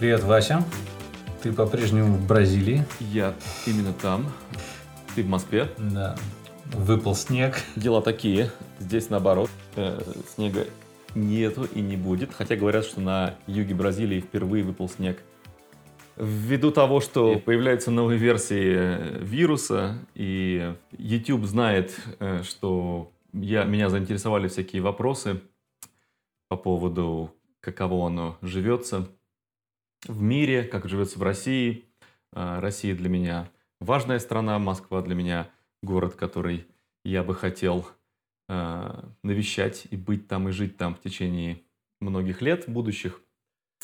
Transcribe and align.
Привет, 0.00 0.24
Вася. 0.24 0.64
Ты 1.42 1.52
по-прежнему 1.52 2.16
в 2.16 2.26
Бразилии. 2.26 2.86
Я 3.00 3.34
именно 3.66 3.92
там. 3.92 4.32
Ты 5.14 5.22
в 5.22 5.28
Москве. 5.28 5.68
Да. 5.76 6.16
Выпал 6.72 7.14
снег. 7.14 7.58
Дела 7.76 8.00
такие. 8.00 8.50
Здесь 8.78 9.10
наоборот. 9.10 9.50
Э, 9.76 10.00
снега 10.26 10.66
нету 11.14 11.64
и 11.74 11.82
не 11.82 11.98
будет. 11.98 12.32
Хотя 12.32 12.56
говорят, 12.56 12.86
что 12.86 13.02
на 13.02 13.34
юге 13.46 13.74
Бразилии 13.74 14.20
впервые 14.20 14.64
выпал 14.64 14.88
снег. 14.88 15.22
Ввиду 16.16 16.70
того, 16.70 17.02
что 17.02 17.38
появляются 17.38 17.90
новые 17.90 18.18
версии 18.18 18.74
э, 18.74 19.18
вируса, 19.20 19.98
и 20.14 20.76
YouTube 20.96 21.44
знает, 21.44 21.94
э, 22.20 22.42
что 22.42 23.12
я, 23.34 23.64
меня 23.64 23.90
заинтересовали 23.90 24.48
всякие 24.48 24.80
вопросы 24.80 25.42
по 26.48 26.56
поводу, 26.56 27.34
каково 27.60 28.06
оно 28.06 28.38
живется 28.40 29.06
в 30.06 30.22
мире, 30.22 30.64
как 30.64 30.88
живется 30.88 31.18
в 31.18 31.22
России. 31.22 31.84
А, 32.32 32.60
Россия 32.60 32.94
для 32.94 33.08
меня 33.08 33.50
важная 33.80 34.18
страна, 34.18 34.58
Москва 34.58 35.02
для 35.02 35.14
меня 35.14 35.50
город, 35.82 36.14
который 36.14 36.66
я 37.04 37.22
бы 37.22 37.34
хотел 37.34 37.86
а, 38.48 39.08
навещать 39.22 39.86
и 39.90 39.96
быть 39.96 40.28
там 40.28 40.48
и 40.48 40.52
жить 40.52 40.76
там 40.76 40.94
в 40.94 41.00
течение 41.00 41.60
многих 42.00 42.42
лет 42.42 42.64
будущих. 42.68 43.20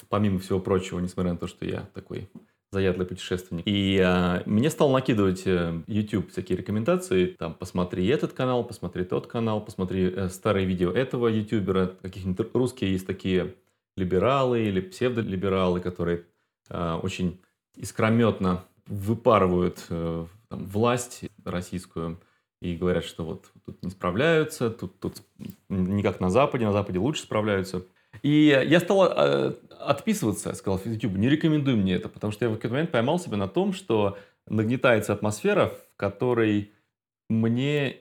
Помимо 0.09 0.39
всего 0.39 0.61
прочего, 0.61 1.01
несмотря 1.01 1.33
на 1.33 1.39
то, 1.39 1.47
что 1.47 1.65
я 1.65 1.89
такой 1.95 2.29
заядлый 2.73 3.07
путешественник. 3.07 3.63
И 3.67 3.99
а, 3.99 4.43
мне 4.45 4.71
стал 4.71 4.91
накидывать 4.91 5.47
э, 5.47 5.83
YouTube 5.87 6.31
всякие 6.31 6.59
рекомендации. 6.59 7.27
Там, 7.39 7.55
посмотри 7.55 8.07
этот 8.09 8.33
канал, 8.33 8.65
посмотри 8.65 9.05
тот 9.05 9.27
канал, 9.27 9.65
посмотри 9.65 10.13
э, 10.15 10.29
старые 10.29 10.67
видео 10.67 10.91
этого 10.91 11.29
ютубера. 11.29 11.95
Каких-нибудь 12.03 12.49
русские 12.53 12.93
есть 12.93 13.07
такие 13.07 13.55
либералы 13.97 14.65
или 14.65 14.81
псевдолибералы, 14.81 15.81
которые 15.81 16.25
э, 16.69 16.99
очень 17.03 17.41
искрометно 17.77 18.65
выпарывают 18.87 19.85
э, 19.89 20.27
там, 20.49 20.65
власть 20.67 21.25
российскую 21.45 22.21
и 22.61 22.77
говорят, 22.77 23.05
что 23.05 23.25
вот 23.25 23.51
тут 23.65 23.83
не 23.83 23.91
справляются, 23.91 24.71
тут, 24.71 24.99
тут 24.99 25.23
не 25.69 26.03
как 26.03 26.21
на 26.21 26.31
Западе, 26.31 26.65
на 26.65 26.73
Западе 26.73 26.99
лучше 26.99 27.23
справляются. 27.23 27.85
И 28.23 28.47
я 28.67 28.81
стал 28.81 29.05
э, 29.05 29.55
отписываться, 29.79 30.55
сказал 30.55 30.81
YouTube, 30.85 31.17
не 31.17 31.29
рекомендуй 31.29 31.75
мне 31.75 31.95
это, 31.95 32.09
потому 32.09 32.33
что 32.33 32.45
я 32.45 32.51
в 32.51 32.55
какой-то 32.55 32.75
момент 32.75 32.91
поймал 32.91 33.19
себя 33.19 33.37
на 33.37 33.49
том, 33.49 33.73
что 33.73 34.19
нагнетается 34.47 35.13
атмосфера, 35.13 35.69
в 35.69 35.97
которой 35.97 36.73
мне 37.29 37.97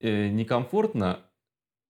э, 0.00 0.28
некомфортно 0.28 1.20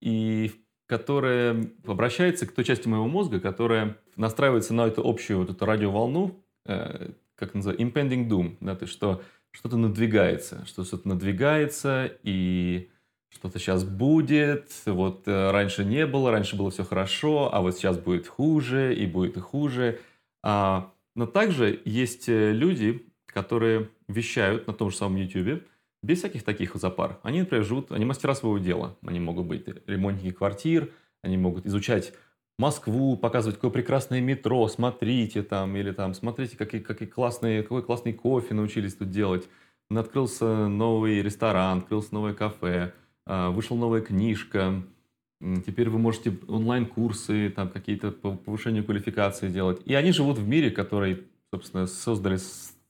и 0.01 0.51
которая 0.87 1.69
обращается 1.85 2.47
к 2.47 2.53
той 2.53 2.63
части 2.63 2.87
моего 2.87 3.07
мозга, 3.07 3.39
которая 3.39 3.97
настраивается 4.15 4.73
на 4.73 4.87
эту 4.87 5.07
общую 5.07 5.39
вот 5.39 5.49
эту 5.49 5.65
радиоволну, 5.65 6.43
э, 6.65 7.11
как 7.35 7.53
называется, 7.53 7.83
impending 7.83 8.27
doom, 8.27 8.57
да, 8.61 8.75
то 8.75 8.83
есть 8.83 8.93
что 8.93 9.21
что-то 9.51 9.77
надвигается, 9.77 10.65
что 10.65 10.83
что-то 10.83 11.07
надвигается, 11.07 12.11
и 12.23 12.89
что-то 13.29 13.59
сейчас 13.59 13.83
будет, 13.83 14.71
вот 14.85 15.27
э, 15.27 15.51
раньше 15.51 15.83
не 15.83 16.05
было, 16.05 16.31
раньше 16.31 16.55
было 16.55 16.71
все 16.71 16.83
хорошо, 16.83 17.53
а 17.53 17.61
вот 17.61 17.75
сейчас 17.75 17.97
будет 17.97 18.27
хуже, 18.27 18.95
и 18.95 19.05
будет 19.05 19.35
и 19.37 19.39
хуже. 19.39 19.99
А, 20.43 20.91
но 21.15 21.25
также 21.25 21.81
есть 21.83 22.29
э, 22.29 22.53
люди, 22.53 23.05
которые 23.25 23.89
вещают 24.07 24.67
на 24.67 24.73
том 24.73 24.91
же 24.91 24.97
самом 24.97 25.17
YouTube, 25.17 25.63
без 26.03 26.19
всяких 26.19 26.43
таких 26.43 26.75
запар. 26.75 27.19
Они, 27.23 27.39
например, 27.39 27.65
живут, 27.65 27.91
они 27.91 28.05
мастера 28.05 28.35
своего 28.35 28.57
дела. 28.57 28.97
Они 29.05 29.19
могут 29.19 29.45
быть 29.45 29.65
ремонтники 29.87 30.31
квартир, 30.31 30.91
они 31.21 31.37
могут 31.37 31.65
изучать 31.65 32.13
Москву, 32.59 33.15
показывать, 33.17 33.57
какое 33.57 33.69
прекрасное 33.69 34.19
метро, 34.19 34.67
смотрите 34.67 35.43
там, 35.43 35.75
или 35.75 35.91
там, 35.91 36.15
смотрите, 36.15 36.57
какие, 36.57 36.81
какие 36.81 37.07
классные, 37.07 37.61
какой 37.61 37.83
классный 37.83 38.13
кофе 38.13 38.55
научились 38.55 38.95
тут 38.95 39.11
делать. 39.11 39.47
Открылся 39.91 40.67
новый 40.67 41.21
ресторан, 41.21 41.79
открылся 41.79 42.13
новое 42.15 42.33
кафе, 42.33 42.93
а, 43.27 43.51
вышла 43.51 43.75
новая 43.75 44.01
книжка, 44.01 44.83
теперь 45.67 45.89
вы 45.89 45.99
можете 45.99 46.35
онлайн-курсы, 46.47 47.51
там 47.55 47.69
какие-то 47.69 48.11
по 48.11 48.35
повышению 48.35 48.83
квалификации 48.83 49.49
делать. 49.49 49.81
И 49.85 49.93
они 49.93 50.11
живут 50.11 50.39
в 50.39 50.47
мире, 50.47 50.71
который, 50.71 51.27
собственно, 51.53 51.85
создали 51.85 52.39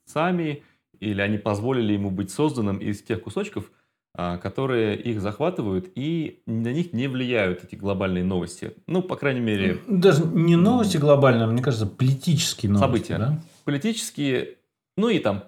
сами, 0.05 0.63
или 0.99 1.21
они 1.21 1.37
позволили 1.37 1.93
ему 1.93 2.11
быть 2.11 2.31
созданным 2.31 2.77
из 2.77 3.01
тех 3.01 3.21
кусочков, 3.21 3.71
а, 4.13 4.37
которые 4.37 4.99
их 4.99 5.21
захватывают 5.21 5.91
и 5.95 6.41
на 6.45 6.71
них 6.73 6.93
не 6.93 7.07
влияют 7.07 7.63
эти 7.63 7.75
глобальные 7.75 8.23
новости. 8.23 8.73
Ну, 8.87 9.01
по 9.01 9.15
крайней 9.15 9.41
мере... 9.41 9.79
Даже 9.87 10.25
не 10.25 10.55
новости 10.55 10.97
глобальные, 10.97 11.47
мне 11.47 11.61
кажется, 11.61 11.85
политические 11.85 12.71
новости. 12.71 12.87
События. 12.87 13.17
Да? 13.17 13.41
Политические, 13.63 14.55
ну 14.95 15.09
и 15.09 15.19
там 15.19 15.43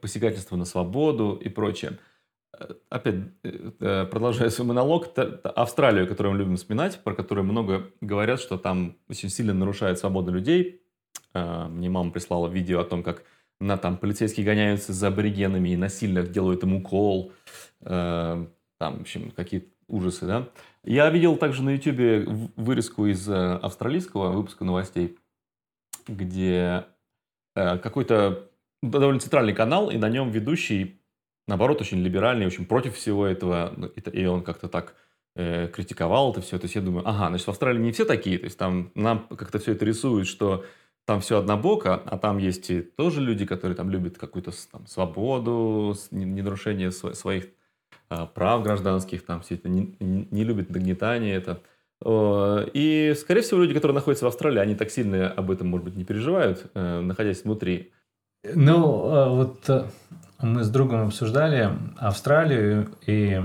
посягательство 0.00 0.56
на 0.56 0.64
свободу 0.64 1.40
и 1.42 1.48
прочее. 1.48 1.98
Э, 2.58 2.74
опять, 2.90 3.14
э, 3.42 3.70
э, 3.80 4.06
продолжая 4.06 4.50
свой 4.50 4.68
монолог, 4.68 5.08
Австралию, 5.44 6.06
которую 6.06 6.34
мы 6.34 6.38
любим 6.38 6.56
вспоминать, 6.56 7.02
про 7.02 7.14
которую 7.14 7.44
много 7.44 7.90
говорят, 8.00 8.40
что 8.40 8.58
там 8.58 8.96
очень 9.08 9.30
сильно 9.30 9.54
нарушает 9.54 9.98
свободу 9.98 10.32
людей. 10.32 10.82
Мне 11.34 11.88
мама 11.88 12.10
прислала 12.10 12.48
видео 12.48 12.80
о 12.80 12.84
том, 12.84 13.02
как 13.02 13.22
на 13.60 13.76
там 13.76 13.96
полицейские 13.96 14.46
гоняются 14.46 14.92
за 14.92 15.08
аборигенами 15.08 15.70
и 15.70 15.76
насильно 15.76 16.22
делают 16.22 16.62
им 16.62 16.76
укол, 16.76 17.32
э, 17.80 18.46
там, 18.78 18.98
в 18.98 19.00
общем, 19.00 19.32
какие 19.32 19.68
ужасы, 19.88 20.26
да. 20.26 20.48
Я 20.84 21.10
видел 21.10 21.36
также 21.36 21.62
на 21.62 21.70
YouTube 21.70 22.52
вырезку 22.56 23.06
из 23.06 23.28
э, 23.28 23.34
австралийского 23.34 24.30
выпуска 24.30 24.64
новостей, 24.64 25.18
где 26.06 26.84
э, 27.56 27.78
какой-то 27.78 28.48
довольно 28.82 29.20
центральный 29.20 29.54
канал, 29.54 29.90
и 29.90 29.96
на 29.96 30.08
нем 30.08 30.30
ведущий, 30.30 31.00
наоборот, 31.46 31.80
очень 31.80 31.98
либеральный, 31.98 32.46
очень 32.46 32.64
против 32.64 32.94
всего 32.94 33.26
этого, 33.26 33.74
и 34.12 34.24
он 34.26 34.42
как-то 34.42 34.68
так 34.68 34.94
э, 35.34 35.68
критиковал 35.68 36.30
это 36.30 36.42
все. 36.42 36.58
То 36.58 36.64
есть 36.64 36.76
я 36.76 36.80
думаю, 36.80 37.08
ага, 37.08 37.28
значит, 37.28 37.46
в 37.46 37.50
Австралии 37.50 37.80
не 37.80 37.92
все 37.92 38.04
такие, 38.04 38.38
то 38.38 38.44
есть 38.44 38.58
там 38.58 38.92
нам 38.94 39.26
как-то 39.28 39.58
все 39.58 39.72
это 39.72 39.84
рисует, 39.84 40.26
что 40.26 40.64
там 41.08 41.22
все 41.22 41.38
однобоко, 41.38 41.94
а 41.94 42.18
там 42.18 42.36
есть 42.36 42.68
и 42.68 42.82
тоже 42.82 43.22
люди, 43.22 43.46
которые 43.46 43.74
там 43.74 43.88
любят 43.88 44.18
какую-то 44.18 44.50
там, 44.70 44.86
свободу, 44.86 45.96
недорушение 46.10 46.92
своих 46.92 47.46
а, 48.10 48.26
прав 48.26 48.62
гражданских, 48.62 49.24
там 49.24 49.40
все 49.40 49.54
это 49.54 49.70
не, 49.70 49.96
не 49.98 50.44
любят 50.44 50.68
нагнетание 50.68 51.34
это. 51.34 51.62
И, 52.04 53.14
скорее 53.18 53.40
всего, 53.40 53.60
люди, 53.60 53.72
которые 53.72 53.94
находятся 53.94 54.26
в 54.26 54.28
Австралии, 54.28 54.58
они 54.58 54.74
так 54.74 54.90
сильно 54.90 55.30
об 55.30 55.50
этом, 55.50 55.68
может 55.68 55.86
быть, 55.86 55.96
не 55.96 56.04
переживают, 56.04 56.70
э, 56.74 57.00
находясь 57.00 57.42
внутри. 57.42 57.90
Ну, 58.44 59.10
а 59.10 59.30
вот 59.30 59.66
э, 59.70 59.86
мы 60.42 60.62
с 60.62 60.68
другом 60.68 61.06
обсуждали 61.06 61.70
Австралию, 61.96 62.90
и 63.06 63.40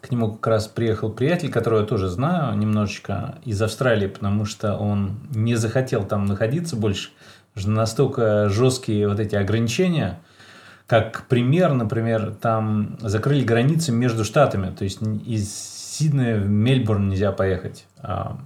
к 0.00 0.10
нему 0.10 0.32
как 0.32 0.46
раз 0.46 0.68
приехал 0.68 1.10
приятель, 1.10 1.50
которого 1.50 1.80
я 1.80 1.86
тоже 1.86 2.08
знаю 2.08 2.56
немножечко 2.56 3.36
из 3.44 3.60
Австралии, 3.60 4.06
потому 4.06 4.44
что 4.44 4.76
он 4.76 5.18
не 5.34 5.54
захотел 5.54 6.04
там 6.04 6.26
находиться 6.26 6.76
больше. 6.76 7.10
Настолько 7.54 8.48
жесткие 8.48 9.08
вот 9.08 9.18
эти 9.18 9.34
ограничения. 9.34 10.20
Как 10.86 11.26
пример, 11.26 11.74
например, 11.74 12.34
там 12.40 12.96
закрыли 13.00 13.44
границы 13.44 13.92
между 13.92 14.24
штатами. 14.24 14.74
То 14.74 14.84
есть 14.84 15.02
из 15.02 15.52
Сиднея 15.52 16.38
в 16.38 16.48
Мельбурн 16.48 17.08
нельзя 17.08 17.32
поехать. 17.32 17.86
А, 18.00 18.38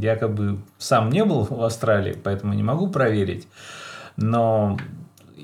я 0.00 0.16
как 0.16 0.32
бы 0.34 0.58
сам 0.78 1.10
не 1.10 1.24
был 1.24 1.44
в 1.44 1.62
Австралии, 1.62 2.16
поэтому 2.22 2.54
не 2.54 2.62
могу 2.62 2.88
проверить. 2.88 3.46
Но 4.16 4.78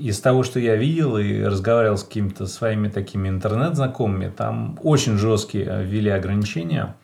из 0.00 0.20
того, 0.20 0.42
что 0.42 0.58
я 0.58 0.76
видел 0.76 1.18
и 1.18 1.42
разговаривал 1.42 1.98
с 1.98 2.04
какими-то 2.04 2.46
своими 2.46 2.88
такими 2.88 3.28
интернет-знакомыми, 3.28 4.32
там 4.34 4.78
очень 4.82 5.18
жесткие 5.18 5.84
ввели 5.84 6.10
ограничения. 6.10 6.96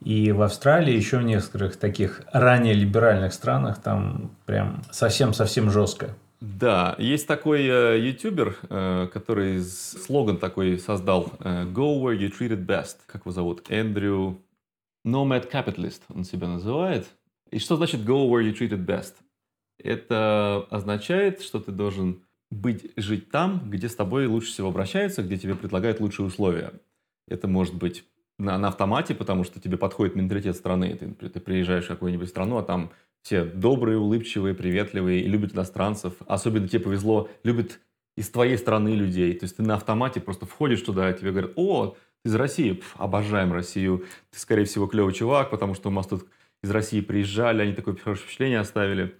И 0.00 0.30
в 0.32 0.42
Австралии, 0.42 0.94
еще 0.94 1.18
в 1.18 1.22
некоторых 1.22 1.76
таких 1.76 2.22
ранее 2.32 2.74
либеральных 2.74 3.32
странах, 3.32 3.80
там 3.80 4.30
прям 4.46 4.82
совсем-совсем 4.90 5.70
жестко. 5.70 6.14
Да, 6.40 6.96
есть 6.98 7.28
такой 7.28 7.62
э, 7.66 8.00
ютубер, 8.00 8.56
э, 8.68 9.08
который 9.12 9.62
слоган 9.62 10.38
такой 10.38 10.78
создал 10.78 11.32
э, 11.38 11.64
«Go 11.66 12.02
where 12.02 12.18
you 12.18 12.32
treated 12.36 12.66
best». 12.66 12.96
Как 13.06 13.22
его 13.22 13.30
зовут? 13.30 13.62
Эндрю 13.68 14.38
Nomad 15.06 15.50
Capitalist 15.50 16.02
он 16.12 16.24
себя 16.24 16.48
называет. 16.48 17.06
И 17.52 17.60
что 17.60 17.76
значит 17.76 18.00
«Go 18.00 18.28
where 18.28 18.42
you 18.42 18.52
treated 18.58 18.84
best»? 18.84 19.14
Это 19.78 20.66
означает, 20.70 21.42
что 21.42 21.60
ты 21.60 21.72
должен 21.72 22.22
быть, 22.50 22.92
жить 22.96 23.30
там, 23.30 23.70
где 23.70 23.88
с 23.88 23.96
тобой 23.96 24.26
лучше 24.26 24.52
всего 24.52 24.68
обращаются, 24.68 25.22
где 25.22 25.38
тебе 25.38 25.54
предлагают 25.54 26.00
лучшие 26.00 26.26
условия. 26.26 26.72
Это 27.28 27.48
может 27.48 27.74
быть 27.74 28.04
на, 28.38 28.58
на 28.58 28.68
автомате, 28.68 29.14
потому 29.14 29.44
что 29.44 29.60
тебе 29.60 29.76
подходит 29.76 30.14
менталитет 30.16 30.56
страны. 30.56 30.96
Ты, 30.96 31.28
ты 31.28 31.40
приезжаешь 31.40 31.84
в 31.84 31.88
какую-нибудь 31.88 32.28
страну, 32.28 32.58
а 32.58 32.62
там 32.62 32.90
все 33.22 33.44
добрые, 33.44 33.98
улыбчивые, 33.98 34.54
приветливые 34.54 35.22
и 35.22 35.28
любят 35.28 35.54
иностранцев. 35.54 36.14
Особенно 36.26 36.68
тебе 36.68 36.80
повезло, 36.80 37.30
любят 37.44 37.80
из 38.16 38.28
твоей 38.28 38.58
страны 38.58 38.90
людей. 38.90 39.32
То 39.34 39.44
есть 39.44 39.56
ты 39.56 39.62
на 39.62 39.76
автомате 39.76 40.20
просто 40.20 40.44
входишь 40.44 40.82
туда, 40.82 41.10
и 41.10 41.18
тебе 41.18 41.30
говорят, 41.30 41.52
о, 41.56 41.96
ты 42.22 42.30
из 42.30 42.34
России, 42.34 42.72
Пф, 42.72 42.94
обожаем 42.98 43.52
Россию, 43.52 44.04
ты, 44.30 44.38
скорее 44.38 44.64
всего, 44.64 44.86
клевый 44.86 45.14
чувак, 45.14 45.50
потому 45.50 45.74
что 45.74 45.88
у 45.88 45.92
нас 45.92 46.06
тут 46.06 46.28
из 46.62 46.70
России 46.70 47.00
приезжали, 47.00 47.62
они 47.62 47.72
такое 47.72 47.96
хорошее 47.96 48.26
впечатление 48.26 48.60
оставили. 48.60 49.16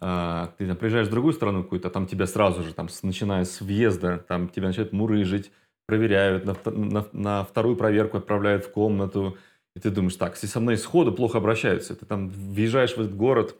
А, 0.00 0.52
ты 0.58 0.66
там, 0.66 0.76
приезжаешь 0.76 1.08
в 1.08 1.10
другую 1.10 1.32
страну 1.32 1.62
какую-то, 1.62 1.90
там 1.90 2.06
тебя 2.06 2.26
сразу 2.26 2.62
же, 2.62 2.74
там, 2.74 2.88
начиная 3.02 3.44
с 3.44 3.60
въезда, 3.60 4.18
там 4.18 4.48
тебя 4.48 4.68
начинают 4.68 4.92
мурыжить, 4.92 5.50
проверяют, 5.86 6.44
на, 6.44 6.56
на, 6.70 7.06
на 7.12 7.44
вторую 7.44 7.76
проверку 7.76 8.18
отправляют 8.18 8.64
в 8.64 8.70
комнату, 8.70 9.36
и 9.76 9.80
ты 9.80 9.90
думаешь, 9.90 10.16
так, 10.16 10.34
если 10.34 10.46
со 10.46 10.60
мной 10.60 10.76
сходу 10.76 11.12
плохо 11.12 11.38
обращаются, 11.38 11.94
ты 11.94 12.06
там 12.06 12.28
въезжаешь 12.28 12.96
в 12.96 13.00
этот 13.00 13.16
город, 13.16 13.56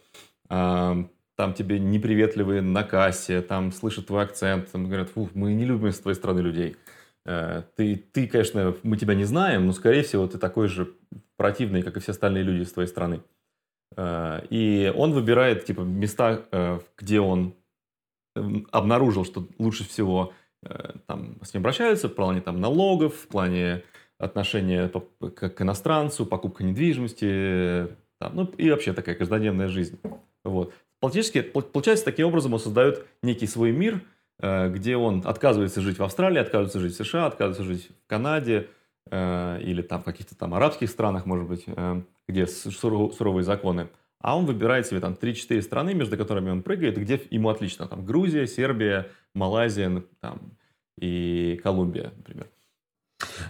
а, 0.49 1.07
там 1.37 1.55
тебе 1.55 1.79
неприветливые 1.79 2.63
на 2.63 2.85
кассе, 2.85 3.43
там 3.43 3.73
слышат 3.73 4.07
твой 4.07 4.23
акцент, 4.23 4.71
там 4.71 4.87
говорят, 4.87 5.11
фу, 5.11 5.29
мы 5.35 5.53
не 5.55 5.65
любим 5.65 5.93
с 5.93 5.99
твоей 5.99 6.17
страны 6.17 6.41
людей. 6.41 6.77
Э, 7.27 7.63
ты, 7.77 7.97
ты, 7.97 8.27
конечно, 8.27 8.77
мы 8.83 8.97
тебя 8.97 9.15
не 9.15 9.25
знаем, 9.25 9.67
но, 9.67 9.73
скорее 9.73 10.03
всего, 10.03 10.27
ты 10.27 10.39
такой 10.39 10.69
же 10.69 10.95
противный, 11.37 11.83
как 11.83 11.97
и 11.97 12.01
все 12.01 12.13
остальные 12.13 12.45
люди 12.45 12.65
с 12.65 12.73
твоей 12.73 12.89
страны. 12.89 13.21
Э, 13.97 14.41
и 14.51 14.93
он 14.95 15.13
выбирает, 15.13 15.65
типа, 15.65 15.81
места, 15.81 16.43
э, 16.51 16.81
где 16.97 17.21
он 17.21 17.55
обнаружил, 18.73 19.25
что 19.25 19.47
лучше 19.59 19.85
всего 19.89 20.33
там, 21.07 21.37
с 21.43 21.55
ним 21.55 21.61
обращаются 21.61 22.09
в 22.09 22.15
плане 22.15 22.41
там, 22.41 22.61
налогов, 22.61 23.15
в 23.15 23.29
плане 23.29 23.85
отношения 24.19 24.89
к 24.89 25.63
иностранцу, 25.63 26.27
покупка 26.27 26.65
недвижимости, 26.65 27.89
там, 28.19 28.35
ну 28.35 28.45
и 28.57 28.71
вообще 28.71 28.93
такая 28.93 29.15
каждодневная 29.15 29.69
жизнь. 29.69 30.01
Вот. 30.45 30.73
Фактически, 31.01 31.43
получается, 31.43 32.05
таким 32.05 32.29
образом 32.29 32.55
он 32.55 32.61
создает 32.61 33.07
некий 33.23 33.47
свой 33.47 33.73
мир, 33.73 34.01
э, 34.41 34.71
где 34.71 34.97
он 34.97 35.23
отказывается 35.25 35.81
жить 35.81 35.99
в 35.99 36.03
Австралии, 36.03 36.39
отказывается 36.39 36.81
жить 36.81 36.95
в 36.95 37.05
США, 37.05 37.27
отказывается 37.27 37.65
жить 37.65 37.89
в 37.89 38.09
Канаде 38.09 38.69
э, 39.11 39.61
или 39.63 39.83
там 39.83 40.01
в 40.01 40.05
каких-то 40.05 40.37
там 40.37 40.55
арабских 40.55 40.91
странах, 40.91 41.27
может 41.27 41.49
быть, 41.49 41.65
э, 41.67 42.03
где 42.29 42.47
суровые 42.47 43.45
законы. 43.45 43.89
А 44.21 44.37
он 44.37 44.47
выбирает 44.47 44.87
себе 44.87 45.01
там 45.01 45.13
3-4 45.13 45.61
страны, 45.61 45.95
между 45.95 46.17
которыми 46.17 46.51
он 46.51 46.63
прыгает, 46.63 46.97
где 46.97 47.21
ему 47.31 47.51
отлично. 47.51 47.87
Там 47.87 48.07
Грузия, 48.07 48.47
Сербия, 48.47 49.09
Малайзия 49.35 50.03
там, 50.21 50.41
и 50.99 51.61
Колумбия, 51.63 52.13
например. 52.17 52.49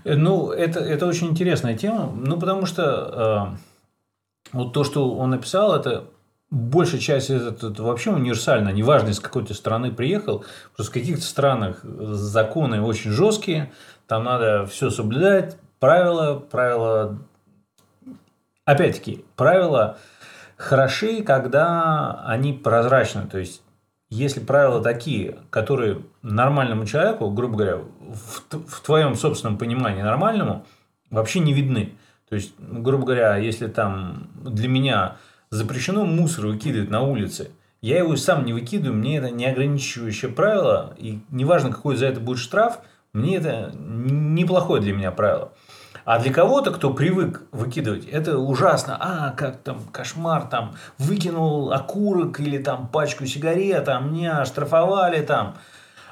Ну, 0.04 0.50
это, 0.50 0.80
это 0.80 1.06
очень 1.06 1.28
интересная 1.28 1.76
тема. 1.76 2.12
Ну, 2.16 2.38
потому 2.40 2.66
что 2.66 3.54
э, 3.54 4.52
вот 4.52 4.72
то, 4.72 4.84
что 4.84 5.14
он 5.14 5.30
написал, 5.30 5.74
это 5.74 6.10
большая 6.54 7.00
часть 7.00 7.30
это, 7.30 7.68
это 7.68 7.82
вообще 7.82 8.10
универсально, 8.10 8.70
неважно, 8.70 9.08
из 9.08 9.20
какой 9.20 9.44
то 9.44 9.54
страны 9.54 9.92
приехал, 9.92 10.44
просто 10.74 10.92
в 10.92 10.94
каких-то 10.94 11.22
странах 11.22 11.80
законы 11.82 12.80
очень 12.80 13.10
жесткие, 13.10 13.72
там 14.06 14.24
надо 14.24 14.66
все 14.66 14.90
соблюдать, 14.90 15.56
правила, 15.80 16.38
правила, 16.38 17.18
опять-таки, 18.64 19.24
правила 19.36 19.98
хороши, 20.56 21.22
когда 21.22 22.22
они 22.24 22.52
прозрачны, 22.52 23.26
то 23.26 23.38
есть 23.38 23.62
если 24.10 24.38
правила 24.38 24.80
такие, 24.80 25.38
которые 25.50 26.02
нормальному 26.22 26.86
человеку, 26.86 27.30
грубо 27.30 27.56
говоря, 27.56 27.76
в, 27.78 28.68
в 28.68 28.80
твоем 28.80 29.16
собственном 29.16 29.58
понимании 29.58 30.02
нормальному, 30.02 30.64
вообще 31.10 31.40
не 31.40 31.52
видны. 31.52 31.94
То 32.28 32.36
есть, 32.36 32.54
грубо 32.58 33.06
говоря, 33.06 33.36
если 33.36 33.66
там 33.66 34.28
для 34.36 34.68
меня 34.68 35.16
запрещено 35.54 36.04
мусор 36.04 36.46
выкидывать 36.46 36.90
на 36.90 37.02
улице. 37.02 37.50
Я 37.80 37.98
его 37.98 38.16
сам 38.16 38.44
не 38.44 38.52
выкидываю, 38.52 38.98
мне 38.98 39.18
это 39.18 39.30
не 39.30 39.46
ограничивающее 39.46 40.30
правило, 40.30 40.94
и 40.98 41.20
неважно, 41.30 41.70
какой 41.70 41.96
за 41.96 42.06
это 42.06 42.18
будет 42.18 42.38
штраф, 42.38 42.80
мне 43.12 43.36
это 43.36 43.72
неплохое 43.76 44.82
для 44.82 44.94
меня 44.94 45.12
правило. 45.12 45.52
А 46.04 46.18
для 46.18 46.32
кого-то, 46.32 46.70
кто 46.70 46.92
привык 46.92 47.42
выкидывать, 47.52 48.06
это 48.06 48.36
ужасно. 48.36 48.98
А, 49.00 49.30
как 49.30 49.58
там, 49.58 49.80
кошмар, 49.90 50.48
там, 50.48 50.74
выкинул 50.98 51.72
окурок 51.72 52.40
или 52.40 52.58
там 52.58 52.88
пачку 52.88 53.24
сигарет, 53.24 53.88
а 53.88 54.00
меня 54.00 54.40
оштрафовали 54.40 55.22
там. 55.22 55.56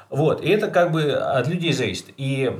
Вот, 0.09 0.41
и 0.41 0.49
это 0.49 0.69
как 0.69 0.91
бы 0.91 1.11
от 1.11 1.47
людей 1.47 1.73
зависит. 1.73 2.07
И, 2.17 2.57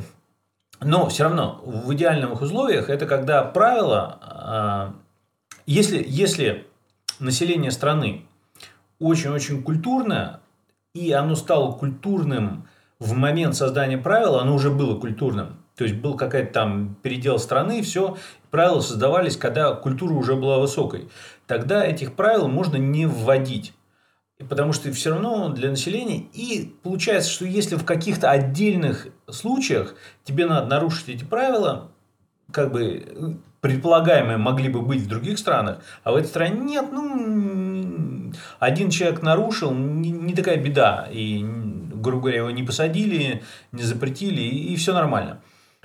но 0.81 1.07
все 1.07 1.23
равно 1.23 1.61
в 1.63 1.93
идеальных 1.93 2.41
условиях 2.41 2.89
это 2.89 3.07
когда 3.07 3.43
правило, 3.43 4.19
а, 4.21 4.93
если, 5.65 6.03
если 6.05 6.67
население 7.23 7.71
страны 7.71 8.25
очень-очень 8.99 9.63
культурное, 9.63 10.39
и 10.93 11.11
оно 11.11 11.35
стало 11.35 11.71
культурным 11.73 12.67
в 12.99 13.13
момент 13.13 13.55
создания 13.55 13.97
правил, 13.97 14.35
оно 14.35 14.55
уже 14.55 14.69
было 14.69 14.99
культурным. 14.99 15.57
То 15.75 15.83
есть 15.83 15.95
был 15.95 16.15
какой-то 16.15 16.53
там 16.53 16.95
передел 17.01 17.39
страны, 17.39 17.81
все, 17.81 18.17
правила 18.51 18.79
создавались, 18.79 19.35
когда 19.35 19.73
культура 19.73 20.13
уже 20.13 20.35
была 20.35 20.59
высокой. 20.59 21.09
Тогда 21.47 21.83
этих 21.83 22.13
правил 22.15 22.47
можно 22.47 22.77
не 22.77 23.07
вводить. 23.07 23.73
Потому 24.49 24.73
что 24.73 24.91
все 24.91 25.11
равно 25.11 25.49
для 25.49 25.69
населения. 25.69 26.27
И 26.33 26.75
получается, 26.83 27.31
что 27.31 27.45
если 27.45 27.75
в 27.75 27.85
каких-то 27.85 28.29
отдельных 28.29 29.07
случаях 29.29 29.95
тебе 30.23 30.45
надо 30.45 30.67
нарушить 30.67 31.09
эти 31.09 31.23
правила, 31.23 31.91
как 32.51 32.71
бы 32.71 33.39
предполагаемые 33.63 34.35
могли 34.35 34.67
бы 34.67 34.81
быть 34.81 34.99
в 34.99 35.07
других 35.07 35.39
странах, 35.39 35.77
а 36.03 36.11
в 36.11 36.17
этой 36.17 36.27
стране 36.27 36.59
нет, 36.59 36.87
ну, 36.91 38.33
один 38.59 38.89
человек 38.89 39.21
нарушил, 39.21 39.73
не, 39.73 40.35
такая 40.35 40.57
беда, 40.57 41.07
и, 41.09 41.41
грубо 41.41 42.23
говоря, 42.23 42.37
его 42.39 42.51
не 42.51 42.63
посадили, 42.63 43.41
не 43.71 43.83
запретили, 43.83 44.41
и, 44.41 44.73
и 44.73 44.75
все 44.75 44.93
нормально. 44.93 45.39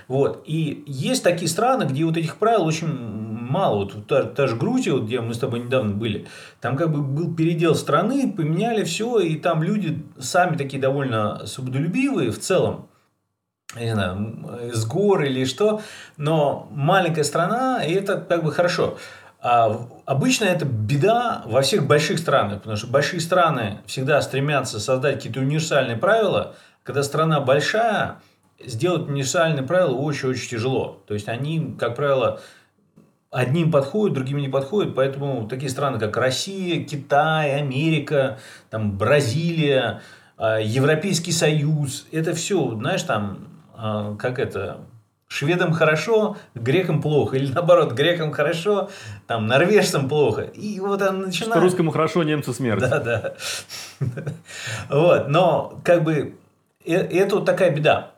Вот. 0.09 0.43
И 0.45 0.83
есть 0.87 1.23
такие 1.23 1.47
страны, 1.47 1.83
где 1.83 2.03
вот 2.03 2.17
этих 2.17 2.35
правил 2.35 2.65
очень 2.65 2.89
мало. 2.89 3.85
Вот 3.85 4.07
та, 4.07 4.23
та 4.23 4.47
же 4.47 4.57
Грузия, 4.57 4.91
вот, 4.91 5.03
где 5.03 5.21
мы 5.21 5.33
с 5.33 5.39
тобой 5.39 5.61
недавно 5.61 5.95
были, 5.95 6.27
там 6.59 6.75
как 6.75 6.91
бы 6.91 7.01
был 7.01 7.33
передел 7.33 7.75
страны, 7.75 8.33
поменяли 8.35 8.83
все, 8.83 9.19
и 9.19 9.37
там 9.37 9.63
люди 9.63 10.03
сами 10.19 10.57
такие 10.57 10.81
довольно 10.81 11.45
свободолюбивые 11.45 12.31
в 12.31 12.39
целом 12.39 12.89
не 13.75 13.93
знаю, 13.93 14.71
с 14.73 14.85
гор 14.85 15.23
или 15.23 15.45
что, 15.45 15.81
но 16.17 16.67
маленькая 16.71 17.23
страна, 17.23 17.83
и 17.83 17.93
это 17.93 18.17
как 18.17 18.43
бы 18.43 18.51
хорошо. 18.51 18.97
А 19.41 19.87
обычно 20.05 20.45
это 20.45 20.65
беда 20.65 21.43
во 21.45 21.61
всех 21.61 21.87
больших 21.87 22.19
странах, 22.19 22.59
потому 22.59 22.75
что 22.75 22.87
большие 22.87 23.21
страны 23.21 23.79
всегда 23.85 24.21
стремятся 24.21 24.79
создать 24.79 25.15
какие-то 25.15 25.39
универсальные 25.39 25.97
правила. 25.97 26.55
Когда 26.83 27.03
страна 27.03 27.39
большая, 27.39 28.17
сделать 28.65 29.07
универсальные 29.07 29.63
правила 29.63 29.95
очень-очень 29.95 30.49
тяжело. 30.49 31.01
То 31.07 31.13
есть 31.13 31.29
они, 31.29 31.75
как 31.79 31.95
правило, 31.95 32.41
одним 33.31 33.71
подходят, 33.71 34.15
другим 34.15 34.39
не 34.39 34.49
подходят. 34.49 34.95
Поэтому 34.95 35.47
такие 35.47 35.69
страны, 35.69 35.99
как 35.99 36.17
Россия, 36.17 36.83
Китай, 36.83 37.55
Америка, 37.55 38.39
там, 38.69 38.97
Бразилия, 38.97 40.01
а, 40.37 40.59
Европейский 40.59 41.31
Союз, 41.31 42.07
это 42.11 42.33
все, 42.33 42.75
знаешь, 42.75 43.03
там 43.03 43.58
как 44.17 44.39
это, 44.39 44.81
шведам 45.29 45.71
хорошо, 45.71 46.37
грекам 46.55 47.01
плохо. 47.01 47.37
Или 47.37 47.51
наоборот, 47.53 47.93
грекам 47.93 48.31
хорошо, 48.31 48.89
там, 49.27 49.47
норвежцам 49.47 50.09
плохо. 50.09 50.41
И 50.41 50.79
вот 50.79 51.01
он 51.01 51.21
начинает... 51.21 51.53
Что 51.53 51.61
русскому 51.61 51.91
хорошо, 51.91 52.23
немцу 52.23 52.53
смерть. 52.53 52.81
Да, 52.81 52.99
да. 52.99 53.33
Вот, 54.89 55.27
но 55.29 55.79
как 55.83 56.03
бы 56.03 56.35
э, 56.85 56.93
это 56.93 57.35
вот 57.35 57.45
такая 57.45 57.71
беда. 57.71 58.11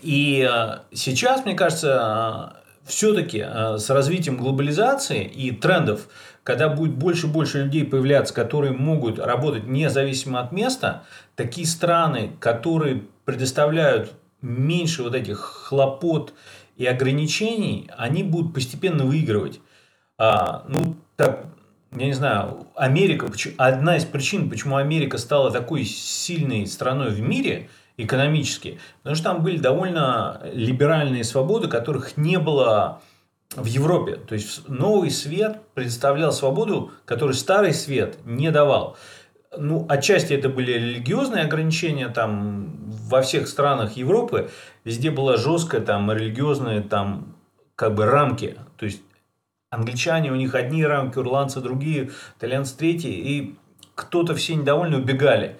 И 0.00 0.48
э, 0.50 0.78
сейчас, 0.92 1.44
мне 1.44 1.54
кажется, 1.54 2.56
все-таки 2.84 3.44
э, 3.44 3.78
с 3.78 3.90
развитием 3.90 4.36
глобализации 4.36 5.24
и 5.24 5.50
трендов, 5.50 6.08
когда 6.44 6.68
будет 6.68 6.94
больше 6.94 7.26
и 7.26 7.30
больше 7.30 7.64
людей 7.64 7.84
появляться, 7.84 8.32
которые 8.32 8.72
могут 8.72 9.18
работать 9.18 9.64
независимо 9.66 10.40
от 10.40 10.52
места, 10.52 11.02
такие 11.34 11.66
страны, 11.66 12.30
которые 12.38 13.02
предоставляют 13.24 14.12
меньше 14.42 15.02
вот 15.02 15.14
этих 15.14 15.38
хлопот 15.38 16.34
и 16.76 16.86
ограничений, 16.86 17.90
они 17.96 18.22
будут 18.22 18.54
постепенно 18.54 19.04
выигрывать. 19.04 19.60
А, 20.18 20.64
ну, 20.68 20.96
так, 21.16 21.46
я 21.96 22.06
не 22.06 22.12
знаю, 22.12 22.66
Америка, 22.74 23.30
одна 23.56 23.96
из 23.96 24.04
причин, 24.04 24.48
почему 24.48 24.76
Америка 24.76 25.18
стала 25.18 25.50
такой 25.50 25.84
сильной 25.84 26.66
страной 26.66 27.10
в 27.10 27.20
мире 27.20 27.68
экономически, 27.96 28.78
потому 29.02 29.16
что 29.16 29.24
там 29.24 29.42
были 29.42 29.58
довольно 29.58 30.40
либеральные 30.52 31.24
свободы, 31.24 31.68
которых 31.68 32.16
не 32.16 32.38
было 32.38 33.02
в 33.56 33.64
Европе. 33.64 34.16
То 34.16 34.34
есть 34.34 34.68
новый 34.68 35.10
свет 35.10 35.60
представлял 35.74 36.32
свободу, 36.32 36.92
которую 37.04 37.34
старый 37.34 37.74
свет 37.74 38.18
не 38.24 38.50
давал 38.50 38.96
ну, 39.56 39.86
отчасти 39.88 40.32
это 40.32 40.48
были 40.48 40.72
религиозные 40.72 41.44
ограничения, 41.44 42.08
там, 42.08 42.76
во 43.08 43.22
всех 43.22 43.48
странах 43.48 43.96
Европы 43.96 44.50
везде 44.84 45.10
была 45.10 45.36
жесткая, 45.36 45.80
там, 45.80 46.10
религиозные, 46.12 46.82
там, 46.82 47.36
как 47.74 47.94
бы 47.94 48.06
рамки, 48.06 48.56
то 48.76 48.86
есть 48.86 49.02
англичане, 49.70 50.32
у 50.32 50.36
них 50.36 50.54
одни 50.54 50.84
рамки, 50.84 51.18
ирландцы 51.18 51.60
другие, 51.60 52.10
итальянцы 52.36 52.76
третьи, 52.76 53.10
и 53.10 53.56
кто-то 53.94 54.34
все 54.34 54.54
недовольны 54.54 54.98
убегали. 54.98 55.58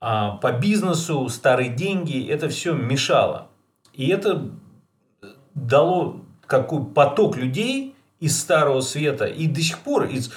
А 0.00 0.36
по 0.36 0.52
бизнесу, 0.52 1.28
старые 1.28 1.70
деньги, 1.70 2.26
это 2.26 2.48
все 2.48 2.72
мешало. 2.72 3.48
И 3.92 4.08
это 4.08 4.50
дало 5.54 6.22
какой 6.46 6.84
поток 6.84 7.36
людей 7.36 7.94
из 8.18 8.38
Старого 8.38 8.80
Света. 8.80 9.26
И 9.26 9.46
до 9.46 9.60
сих 9.60 9.80
пор 9.80 10.04
из, 10.04 10.32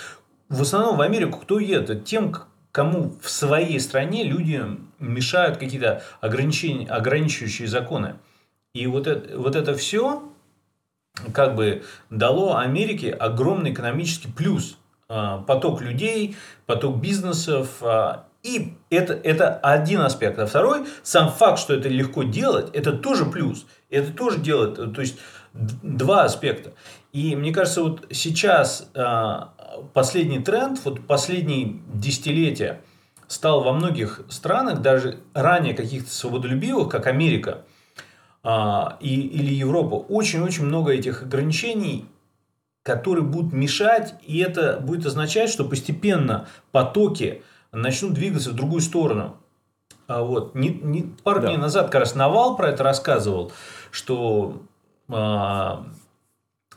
в 0.49 0.61
основном 0.61 0.97
в 0.97 1.01
Америку 1.01 1.39
кто 1.39 1.59
едет? 1.59 2.03
Тем, 2.05 2.33
кому 2.73 3.13
в 3.21 3.29
своей 3.29 3.79
стране 3.79 4.23
люди 4.23 4.61
мешают 4.99 5.57
какие-то 5.57 6.03
ограничения, 6.19 6.87
ограничивающие 6.87 7.67
законы. 7.67 8.15
И 8.73 8.87
вот 8.87 9.05
это, 9.07 9.37
вот 9.37 9.55
это 9.55 9.75
все 9.75 10.23
как 11.33 11.55
бы 11.55 11.83
дало 12.09 12.57
Америке 12.57 13.11
огромный 13.11 13.71
экономический 13.71 14.31
плюс. 14.31 14.77
А, 15.07 15.43
поток 15.43 15.81
людей, 15.81 16.35
поток 16.65 16.99
бизнесов. 16.99 17.69
А, 17.81 18.25
и 18.41 18.75
это, 18.89 19.13
это 19.13 19.55
один 19.57 20.01
аспект. 20.01 20.39
А 20.39 20.47
второй, 20.47 20.87
сам 21.03 21.31
факт, 21.31 21.59
что 21.59 21.75
это 21.75 21.89
легко 21.89 22.23
делать, 22.23 22.71
это 22.73 22.93
тоже 22.93 23.25
плюс. 23.25 23.67
Это 23.91 24.11
тоже 24.11 24.39
делает, 24.39 24.95
то 24.95 25.01
есть 25.01 25.19
два 25.53 26.23
аспекта. 26.23 26.73
И 27.11 27.35
мне 27.35 27.53
кажется, 27.53 27.83
вот 27.83 28.07
сейчас 28.09 28.89
а, 28.95 29.52
последний 29.93 30.39
тренд, 30.39 30.79
вот 30.85 31.05
последние 31.07 31.79
десятилетия 31.93 32.81
стал 33.27 33.63
во 33.63 33.73
многих 33.73 34.21
странах, 34.29 34.81
даже 34.81 35.19
ранее 35.33 35.73
каких-то 35.73 36.11
свободолюбивых, 36.11 36.89
как 36.89 37.07
Америка 37.07 37.65
а, 38.43 38.97
и, 38.99 39.21
или 39.21 39.53
Европа, 39.53 39.95
очень-очень 39.95 40.65
много 40.65 40.91
этих 40.91 41.23
ограничений, 41.23 42.05
которые 42.83 43.23
будут 43.23 43.53
мешать, 43.53 44.15
и 44.23 44.39
это 44.39 44.79
будет 44.79 45.05
означать, 45.05 45.49
что 45.49 45.63
постепенно 45.65 46.47
потоки 46.71 47.43
начнут 47.71 48.13
двигаться 48.13 48.51
в 48.51 48.55
другую 48.55 48.81
сторону. 48.81 49.37
А 50.07 50.21
вот. 50.21 50.53
Не, 50.53 50.69
не, 50.69 51.03
пару 51.23 51.41
да. 51.41 51.47
дней 51.47 51.57
назад 51.57 51.85
как 51.85 52.01
раз 52.01 52.15
Навал 52.15 52.57
про 52.57 52.69
это 52.69 52.83
рассказывал, 52.83 53.51
что 53.89 54.61
а, 55.09 55.85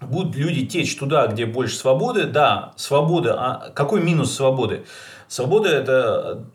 будут 0.00 0.36
люди 0.36 0.66
течь 0.66 0.96
туда, 0.96 1.26
где 1.26 1.46
больше 1.46 1.76
свободы. 1.76 2.24
Да, 2.24 2.72
свобода. 2.76 3.34
А 3.38 3.70
какой 3.70 4.02
минус 4.02 4.34
свободы? 4.34 4.84
Свобода– 5.28 5.68
это 5.70 6.46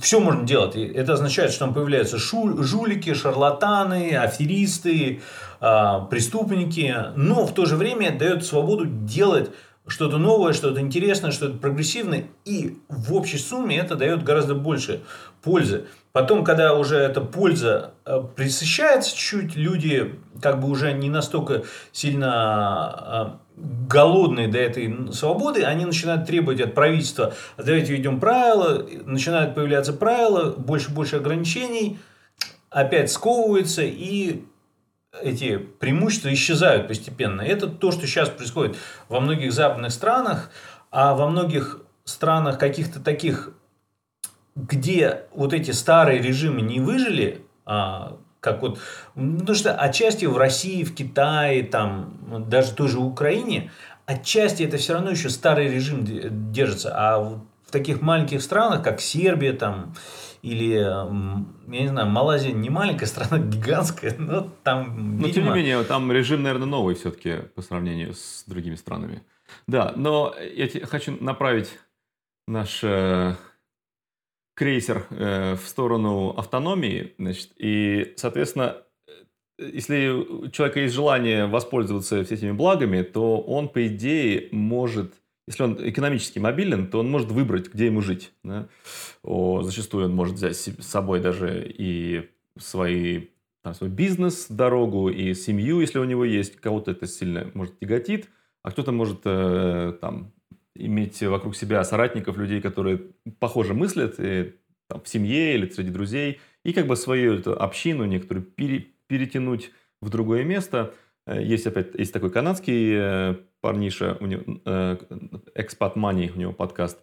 все 0.00 0.20
можно 0.20 0.46
делать. 0.46 0.76
это 0.76 1.14
означает, 1.14 1.50
что 1.50 1.64
там 1.64 1.74
появляются 1.74 2.18
шу, 2.18 2.62
жулики, 2.62 3.12
шарлатаны, 3.12 4.16
аферисты, 4.16 5.20
э, 5.60 6.00
преступники. 6.08 6.94
Но 7.16 7.46
в 7.46 7.54
то 7.54 7.66
же 7.66 7.76
время 7.76 8.16
дает 8.16 8.44
свободу 8.44 8.86
делать 8.86 9.50
что-то 9.86 10.18
новое, 10.18 10.52
что-то 10.52 10.80
интересное, 10.80 11.30
что-то 11.30 11.58
прогрессивное. 11.58 12.26
И 12.44 12.78
в 12.88 13.14
общей 13.14 13.38
сумме 13.38 13.76
это 13.76 13.96
дает 13.96 14.22
гораздо 14.22 14.54
больше 14.54 15.00
пользы. 15.42 15.86
Потом, 16.12 16.44
когда 16.44 16.74
уже 16.74 16.96
эта 16.96 17.20
польза 17.20 17.92
э, 18.04 18.22
присыщается 18.34 19.10
чуть-чуть, 19.16 19.56
люди 19.56 20.14
как 20.42 20.60
бы 20.60 20.68
уже 20.68 20.92
не 20.92 21.08
настолько 21.08 21.62
сильно 21.92 23.38
э, 23.56 23.60
голодные 23.88 24.48
до 24.48 24.58
этой 24.58 25.12
свободы, 25.12 25.62
они 25.62 25.84
начинают 25.84 26.26
требовать 26.26 26.60
от 26.60 26.74
правительства, 26.74 27.34
давайте 27.56 27.92
введем 27.92 28.18
правила, 28.18 28.86
начинают 29.04 29.54
появляться 29.54 29.92
правила, 29.92 30.52
больше-больше 30.56 31.16
ограничений, 31.16 31.98
опять 32.70 33.10
сковываются 33.10 33.82
и 33.82 34.44
эти 35.22 35.56
преимущества 35.56 36.32
исчезают 36.32 36.88
постепенно. 36.88 37.42
Это 37.42 37.66
то, 37.66 37.92
что 37.92 38.06
сейчас 38.06 38.28
происходит 38.28 38.76
во 39.08 39.20
многих 39.20 39.52
западных 39.52 39.92
странах, 39.92 40.50
а 40.90 41.14
во 41.14 41.28
многих 41.28 41.80
странах 42.04 42.58
каких-то 42.58 43.00
таких 43.00 43.52
где 44.56 45.22
вот 45.32 45.52
эти 45.52 45.70
старые 45.70 46.20
режимы 46.20 46.60
не 46.60 46.80
выжили, 46.80 47.44
а, 47.64 48.18
как 48.40 48.62
вот, 48.62 48.78
потому 49.14 49.54
что 49.54 49.74
отчасти 49.74 50.24
в 50.24 50.36
России, 50.36 50.84
в 50.84 50.94
Китае, 50.94 51.62
там, 51.62 52.46
даже 52.48 52.72
той 52.72 52.88
же 52.88 52.98
Украине, 52.98 53.70
отчасти 54.06 54.62
это 54.64 54.76
все 54.76 54.94
равно 54.94 55.10
еще 55.10 55.30
старый 55.30 55.68
режим 55.68 56.04
держится, 56.52 56.92
а 56.94 57.40
в 57.70 57.72
таких 57.72 58.02
маленьких 58.02 58.42
странах, 58.42 58.82
как 58.82 59.00
Сербия, 59.00 59.52
там, 59.52 59.94
или, 60.42 60.74
я 60.74 61.80
не 61.82 61.86
знаю, 61.86 62.08
Малайзия 62.08 62.50
не 62.50 62.68
маленькая 62.68 63.06
страна, 63.06 63.38
гигантская, 63.46 64.16
но 64.18 64.50
там, 64.64 65.18
Но, 65.20 65.30
тем 65.30 65.44
не 65.44 65.50
менее, 65.50 65.84
там 65.84 66.10
режим, 66.10 66.42
наверное, 66.42 66.66
новый 66.66 66.96
все-таки 66.96 67.36
по 67.54 67.62
сравнению 67.62 68.14
с 68.14 68.42
другими 68.48 68.74
странами. 68.74 69.22
Да, 69.68 69.92
но 69.94 70.34
я 70.54 70.68
хочу 70.84 71.16
направить 71.20 71.78
наш 72.48 72.80
э, 72.82 73.36
крейсер 74.54 75.06
э, 75.10 75.54
в 75.54 75.68
сторону 75.68 76.30
автономии, 76.30 77.14
значит, 77.18 77.50
и, 77.56 78.14
соответственно, 78.16 78.78
э, 79.06 79.70
если 79.74 80.08
у 80.08 80.48
человека 80.48 80.80
есть 80.80 80.94
желание 80.94 81.46
воспользоваться 81.46 82.24
всеми 82.24 82.38
этими 82.38 82.50
благами, 82.50 83.02
то 83.02 83.40
он, 83.40 83.68
по 83.68 83.86
идее, 83.86 84.48
может, 84.50 85.14
если 85.50 85.64
он 85.64 85.76
экономически 85.80 86.38
мобилен, 86.38 86.86
то 86.86 87.00
он 87.00 87.10
может 87.10 87.32
выбрать, 87.32 87.74
где 87.74 87.86
ему 87.86 88.02
жить. 88.02 88.32
Да? 88.44 88.68
О, 89.24 89.62
зачастую 89.62 90.04
он 90.04 90.14
может 90.14 90.36
взять 90.36 90.56
с 90.56 90.70
собой 90.80 91.18
даже 91.18 91.68
и 91.76 92.30
свои, 92.56 93.26
там, 93.64 93.74
свой 93.74 93.90
бизнес, 93.90 94.46
дорогу, 94.48 95.08
и 95.10 95.34
семью, 95.34 95.80
если 95.80 95.98
у 95.98 96.04
него 96.04 96.24
есть. 96.24 96.54
Кого-то 96.60 96.92
это 96.92 97.08
сильно 97.08 97.50
может 97.54 97.80
тяготит, 97.80 98.28
а 98.62 98.70
кто-то 98.70 98.92
может 98.92 99.22
э, 99.24 99.98
там, 100.00 100.32
иметь 100.76 101.20
вокруг 101.20 101.56
себя 101.56 101.82
соратников, 101.82 102.36
людей, 102.36 102.60
которые 102.60 103.08
похоже 103.40 103.74
мыслят 103.74 104.20
и, 104.20 104.54
там, 104.86 105.00
в 105.00 105.08
семье 105.08 105.56
или 105.56 105.68
среди 105.68 105.90
друзей, 105.90 106.38
и 106.64 106.72
как 106.72 106.86
бы 106.86 106.94
свою 106.94 107.34
эту 107.34 107.60
общину 107.60 108.04
некоторую 108.04 108.44
пере, 108.44 108.86
перетянуть 109.08 109.72
в 110.00 110.10
другое 110.10 110.44
место. 110.44 110.94
Э, 111.26 111.42
есть 111.42 111.66
опять 111.66 111.92
есть 111.96 112.12
такой 112.12 112.30
канадский 112.30 112.92
э, 112.94 113.34
парниша, 113.60 114.16
у 114.20 114.26
него, 114.26 114.60
э, 114.64 114.96
Expat 115.54 115.94
Money, 115.94 116.32
у 116.34 116.38
него 116.38 116.52
подкаст. 116.52 117.02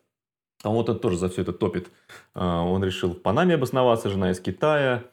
А 0.63 0.69
вот 0.69 0.89
он 0.89 0.99
тоже 0.99 1.17
за 1.17 1.29
все 1.29 1.43
это 1.43 1.53
топит. 1.53 1.91
Он 2.33 2.83
решил 2.83 3.13
в 3.13 3.21
Панаме 3.21 3.53
обосноваться, 3.53 4.09
жена 4.09 4.31
из 4.31 4.39
Китая. 4.39 5.03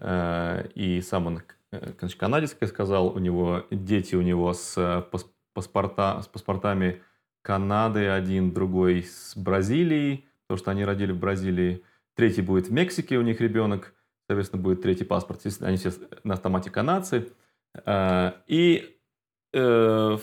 И 0.00 1.02
сам 1.04 1.26
он, 1.26 1.42
конечно, 1.70 2.20
канадец, 2.20 2.52
как 2.52 2.62
я 2.62 2.68
сказал, 2.68 3.08
у 3.08 3.18
него 3.18 3.64
дети 3.72 4.14
у 4.14 4.22
него 4.22 4.52
с, 4.52 5.04
паспорта, 5.54 6.22
с 6.22 6.28
паспортами 6.28 7.02
Канады 7.42 8.08
один, 8.08 8.52
другой 8.52 9.02
с 9.02 9.36
Бразилией, 9.36 10.28
потому 10.46 10.58
что 10.58 10.70
они 10.70 10.84
родили 10.84 11.10
в 11.10 11.18
Бразилии. 11.18 11.82
Третий 12.14 12.40
будет 12.40 12.68
в 12.68 12.72
Мексике, 12.72 13.18
у 13.18 13.22
них 13.22 13.40
ребенок, 13.40 13.94
соответственно, 14.28 14.62
будет 14.62 14.82
третий 14.82 15.04
паспорт. 15.04 15.42
Они 15.60 15.76
все 15.76 15.90
на 16.22 16.34
автомате 16.34 16.70
канадцы. 16.70 17.32
А, 17.84 18.36
и 18.46 18.96
э, 19.52 20.18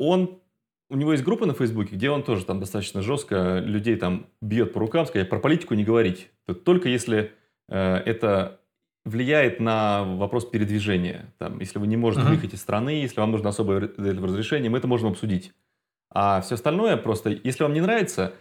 он, 0.00 0.40
у 0.88 0.96
него 0.96 1.12
есть 1.12 1.22
группа 1.22 1.44
на 1.44 1.52
Фейсбуке, 1.52 1.94
где 1.94 2.08
он 2.08 2.22
тоже 2.22 2.46
там 2.46 2.58
достаточно 2.58 3.02
жестко 3.02 3.58
людей 3.58 3.96
там 3.96 4.26
бьет 4.40 4.72
по 4.72 4.80
рукам, 4.80 5.04
сказать, 5.04 5.28
про 5.28 5.38
политику 5.38 5.74
не 5.74 5.84
говорить. 5.84 6.30
Только 6.64 6.88
если 6.88 7.32
э, 7.68 7.96
это 8.06 8.60
влияет 9.04 9.60
на 9.60 10.04
вопрос 10.04 10.46
передвижения. 10.46 11.34
Там, 11.38 11.60
если 11.60 11.78
вы 11.78 11.86
не 11.86 11.98
можете 11.98 12.24
uh-huh. 12.24 12.30
выехать 12.30 12.54
из 12.54 12.60
страны, 12.60 12.90
если 12.90 13.20
вам 13.20 13.30
нужно 13.30 13.50
особое 13.50 13.90
разрешение, 13.98 14.70
мы 14.70 14.78
это 14.78 14.88
можем 14.88 15.10
обсудить. 15.10 15.52
А 16.10 16.40
все 16.40 16.54
остальное 16.54 16.96
просто, 16.96 17.30
если 17.30 17.62
вам 17.62 17.74
не 17.74 17.82
нравится 17.82 18.32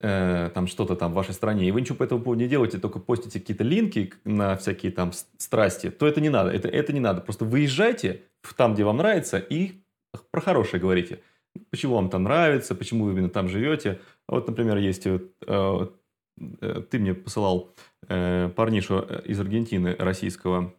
э, 0.00 0.50
там 0.52 0.66
что-то 0.66 0.94
там 0.94 1.12
в 1.12 1.14
вашей 1.14 1.32
стране, 1.32 1.68
и 1.68 1.70
вы 1.70 1.80
ничего 1.80 1.96
по 1.96 2.04
этому 2.04 2.22
поводу 2.22 2.42
не 2.42 2.48
делаете, 2.48 2.78
только 2.78 2.98
постите 2.98 3.40
какие-то 3.40 3.64
линки 3.64 4.12
на 4.24 4.56
всякие 4.56 4.92
там 4.92 5.12
страсти, 5.12 5.90
то 5.90 6.06
это 6.06 6.20
не 6.20 6.28
надо. 6.28 6.50
Это, 6.50 6.68
это 6.68 6.92
не 6.92 7.00
надо. 7.00 7.22
Просто 7.22 7.46
выезжайте 7.46 8.24
в 8.42 8.52
там, 8.52 8.74
где 8.74 8.84
вам 8.84 8.98
нравится, 8.98 9.38
и 9.38 9.82
про 10.30 10.40
хорошее 10.40 10.80
говорите. 10.80 11.22
Почему 11.70 11.94
вам 11.94 12.10
там 12.10 12.24
нравится, 12.24 12.74
почему 12.74 13.04
вы 13.04 13.12
именно 13.12 13.28
там 13.28 13.48
живете. 13.48 14.00
Вот, 14.28 14.46
например, 14.46 14.76
есть... 14.76 15.06
Э, 15.06 15.20
э, 15.46 16.82
ты 16.90 16.98
мне 16.98 17.14
посылал 17.14 17.74
э, 18.08 18.48
парнишу 18.54 19.00
из 19.24 19.40
Аргентины, 19.40 19.96
российского, 19.98 20.74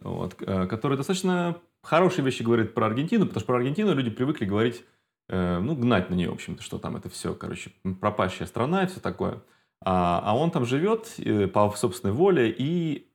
вот, 0.00 0.36
э, 0.40 0.66
который 0.66 0.96
достаточно 0.96 1.56
хорошие 1.82 2.24
вещи 2.24 2.42
говорит 2.42 2.74
про 2.74 2.86
Аргентину, 2.86 3.26
потому 3.26 3.40
что 3.40 3.46
про 3.46 3.56
Аргентину 3.56 3.94
люди 3.94 4.10
привыкли 4.10 4.44
говорить 4.44 4.84
Э, 5.28 5.60
ну, 5.60 5.74
гнать 5.74 6.10
на 6.10 6.14
нее, 6.14 6.30
в 6.30 6.34
общем-то, 6.34 6.62
что 6.62 6.78
там 6.78 6.96
это 6.96 7.08
все, 7.08 7.34
короче, 7.34 7.72
пропащая 8.00 8.46
страна 8.46 8.84
и 8.84 8.86
все 8.86 9.00
такое. 9.00 9.42
А, 9.84 10.20
а 10.24 10.36
он 10.36 10.50
там 10.50 10.66
живет 10.66 11.14
э, 11.18 11.46
по 11.46 11.70
собственной 11.70 12.12
воле 12.12 12.54
и 12.56 13.08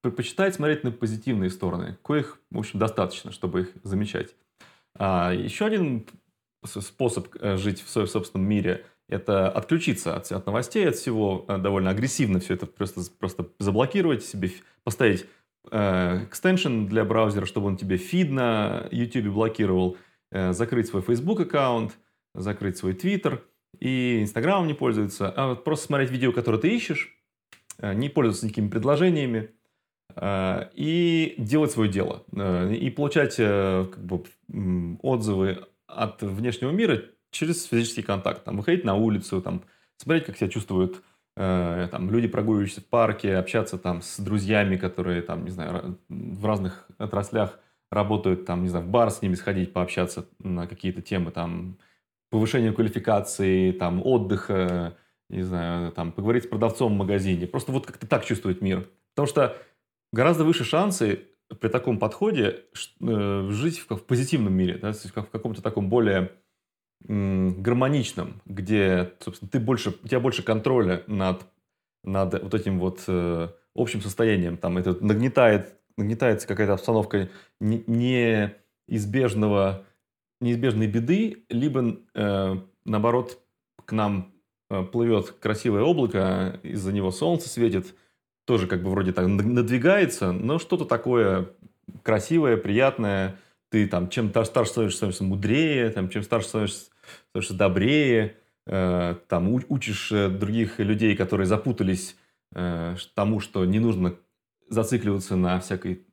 предпочитает 0.00 0.54
смотреть 0.54 0.84
на 0.84 0.90
позитивные 0.90 1.50
стороны, 1.50 1.98
коих, 2.02 2.38
в 2.50 2.58
общем, 2.58 2.78
достаточно, 2.78 3.32
чтобы 3.32 3.62
их 3.62 3.72
замечать. 3.82 4.34
А, 4.96 5.32
еще 5.32 5.66
один 5.66 6.06
способ 6.64 7.28
э, 7.40 7.56
жить 7.56 7.82
в 7.82 7.88
своем 7.88 8.08
собственном 8.08 8.48
мире– 8.48 8.84
это 9.08 9.48
отключиться 9.50 10.16
от, 10.16 10.30
от 10.30 10.44
новостей, 10.46 10.86
от 10.86 10.96
всего, 10.96 11.46
довольно 11.48 11.90
агрессивно 11.90 12.40
все 12.40 12.54
это 12.54 12.66
просто, 12.66 13.00
просто 13.18 13.48
заблокировать 13.58 14.24
себе, 14.24 14.50
поставить 14.84 15.26
э, 15.70 16.24
экстеншн 16.24 16.86
для 16.86 17.04
браузера, 17.04 17.46
чтобы 17.46 17.68
он 17.68 17.76
тебе 17.76 17.96
фид 17.96 18.30
на 18.30 18.86
YouTube 18.90 19.32
блокировал– 19.32 19.96
Э, 20.30 20.52
закрыть 20.52 20.88
свой 20.88 21.02
Facebook 21.02 21.40
аккаунт, 21.40 21.96
закрыть 22.34 22.76
свой 22.76 22.92
Twitter 22.92 23.40
и 23.80 24.20
Instagram 24.22 24.66
не 24.66 24.74
пользоваться, 24.74 25.30
а 25.30 25.48
вот 25.48 25.64
просто 25.64 25.86
смотреть 25.86 26.10
видео, 26.10 26.32
которое 26.32 26.58
ты 26.58 26.68
ищешь, 26.68 27.16
э, 27.78 27.94
не 27.94 28.08
пользоваться 28.08 28.44
никакими 28.44 28.68
предложениями 28.68 29.38
э, 29.38 29.48
и 30.20 31.34
делать 31.38 31.70
свое 31.70 31.90
дело. 31.90 32.24
И 32.72 32.90
получать 32.90 33.36
как 33.36 34.04
бы, 34.04 34.24
отзывы 35.02 35.66
от 35.86 36.22
внешнего 36.22 36.70
мира 36.70 37.02
через 37.30 37.64
физический 37.64 38.02
контакт. 38.02 38.44
Там, 38.44 38.56
выходить 38.56 38.84
на 38.84 38.94
улицу, 38.94 39.40
там, 39.40 39.62
смотреть, 39.96 40.24
как 40.24 40.36
себя 40.36 40.48
чувствуют 40.48 41.02
э, 41.36 41.88
там, 41.90 42.10
люди, 42.10 42.28
прогуливающиеся 42.28 42.80
в 42.80 42.86
парке, 42.86 43.36
общаться 43.36 43.78
там 43.78 44.02
с 44.02 44.18
друзьями, 44.18 44.76
которые 44.76 45.22
там, 45.22 45.44
не 45.44 45.50
знаю, 45.50 45.98
в 46.08 46.46
разных 46.46 46.88
отраслях 46.98 47.58
работают, 47.90 48.44
там, 48.44 48.62
не 48.62 48.68
знаю, 48.68 48.84
в 48.84 48.88
бар 48.88 49.10
с 49.10 49.22
ними 49.22 49.34
сходить, 49.34 49.72
пообщаться 49.72 50.26
на 50.38 50.66
какие-то 50.66 51.02
темы, 51.02 51.30
там, 51.30 51.78
повышения 52.30 52.72
квалификации, 52.72 53.72
там, 53.72 54.04
отдыха, 54.04 54.96
не 55.30 55.42
знаю, 55.42 55.92
там, 55.92 56.12
поговорить 56.12 56.44
с 56.44 56.48
продавцом 56.48 56.94
в 56.94 56.96
магазине. 56.96 57.46
Просто 57.46 57.72
вот 57.72 57.86
как-то 57.86 58.06
так 58.06 58.24
чувствует 58.24 58.62
мир. 58.62 58.88
Потому 59.14 59.28
что 59.28 59.56
гораздо 60.12 60.44
выше 60.44 60.64
шансы 60.64 61.26
при 61.60 61.68
таком 61.68 61.98
подходе 61.98 62.64
э, 63.00 63.48
жить 63.50 63.78
в, 63.78 63.96
в 63.96 64.04
позитивном 64.04 64.52
мире, 64.52 64.78
да, 64.78 64.92
в 64.92 65.30
каком-то 65.30 65.62
таком 65.62 65.88
более 65.88 66.32
гармоничном, 67.00 68.42
где, 68.44 69.14
собственно, 69.20 69.48
ты 69.50 69.60
больше, 69.60 69.90
у 69.90 70.08
тебя 70.08 70.20
больше 70.20 70.42
контроля 70.42 71.04
над, 71.06 71.46
над 72.02 72.42
вот 72.42 72.54
этим 72.54 72.80
вот 72.80 73.04
э, 73.06 73.48
общим 73.74 74.02
состоянием. 74.02 74.56
Там 74.56 74.78
это 74.78 74.96
нагнетает, 75.04 75.76
нагнетается 75.96 76.48
какая-то 76.48 76.72
обстановка 76.74 77.30
неизбежного, 77.60 79.86
неизбежной 80.40 80.88
беды, 80.88 81.44
либо, 81.48 82.00
э, 82.14 82.56
наоборот, 82.84 83.38
к 83.84 83.92
нам 83.92 84.34
э, 84.68 84.82
плывет 84.82 85.30
красивое 85.30 85.82
облако, 85.82 86.58
из-за 86.64 86.92
него 86.92 87.12
солнце 87.12 87.48
светит, 87.48 87.94
тоже 88.48 88.66
как 88.66 88.82
бы 88.82 88.88
вроде 88.88 89.12
так 89.12 89.26
надвигается, 89.26 90.32
но 90.32 90.58
что-то 90.58 90.86
такое 90.86 91.50
красивое, 92.02 92.56
приятное, 92.56 93.36
ты 93.68 93.86
там, 93.86 94.08
чем 94.08 94.30
старше 94.30 94.70
становишься, 94.70 94.96
становишься 94.96 95.24
мудрее, 95.24 95.90
там, 95.90 96.08
чем 96.08 96.22
старше 96.22 96.48
становишься, 96.48 96.90
становишься 97.28 97.54
добрее, 97.54 98.36
э, 98.66 99.16
там, 99.28 99.50
учишь 99.50 100.10
э, 100.12 100.30
других 100.30 100.78
людей, 100.78 101.14
которые 101.14 101.46
запутались 101.46 102.16
э, 102.54 102.96
тому, 103.14 103.40
что 103.40 103.66
не 103.66 103.80
нужно 103.80 104.14
зацикливаться 104.70 105.36
на 105.36 105.60
всякой 105.60 106.06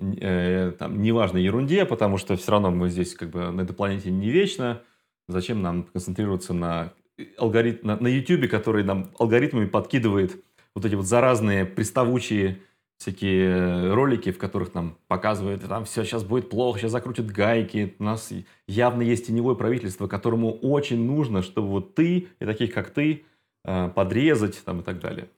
э, 0.00 0.72
там, 0.76 1.00
неважной 1.00 1.44
ерунде, 1.44 1.84
потому 1.84 2.18
что 2.18 2.36
все 2.36 2.50
равно 2.50 2.72
мы 2.72 2.90
здесь 2.90 3.14
как 3.14 3.30
бы 3.30 3.52
на 3.52 3.60
этой 3.60 3.76
планете 3.76 4.10
не 4.10 4.30
вечно. 4.30 4.82
Зачем 5.28 5.62
нам 5.62 5.84
концентрироваться 5.84 6.52
на 6.52 6.94
алгоритм, 7.38 7.86
на, 7.86 7.96
на 7.96 8.08
YouTube, 8.08 8.50
который 8.50 8.82
нам 8.82 9.12
алгоритмами 9.20 9.66
подкидывает 9.66 10.42
вот 10.76 10.84
эти 10.84 10.94
вот 10.94 11.06
заразные, 11.06 11.64
приставучие 11.64 12.58
всякие 12.98 13.48
э, 13.48 13.94
ролики, 13.94 14.30
в 14.30 14.38
которых 14.38 14.74
нам 14.74 14.98
показывают, 15.08 15.66
там 15.66 15.86
все 15.86 16.04
сейчас 16.04 16.22
будет 16.22 16.50
плохо, 16.50 16.78
сейчас 16.78 16.92
закрутят 16.92 17.26
гайки. 17.26 17.96
У 17.98 18.04
нас 18.04 18.30
явно 18.68 19.00
есть 19.02 19.26
теневое 19.26 19.56
правительство, 19.56 20.06
которому 20.06 20.52
очень 20.52 21.04
нужно, 21.04 21.42
чтобы 21.42 21.68
вот 21.68 21.94
ты 21.94 22.28
и 22.38 22.44
таких, 22.44 22.74
как 22.74 22.90
ты, 22.90 23.24
э, 23.64 23.88
подрезать 23.88 24.62
там 24.64 24.80
и 24.80 24.82
так 24.82 25.00
далее. 25.00 25.28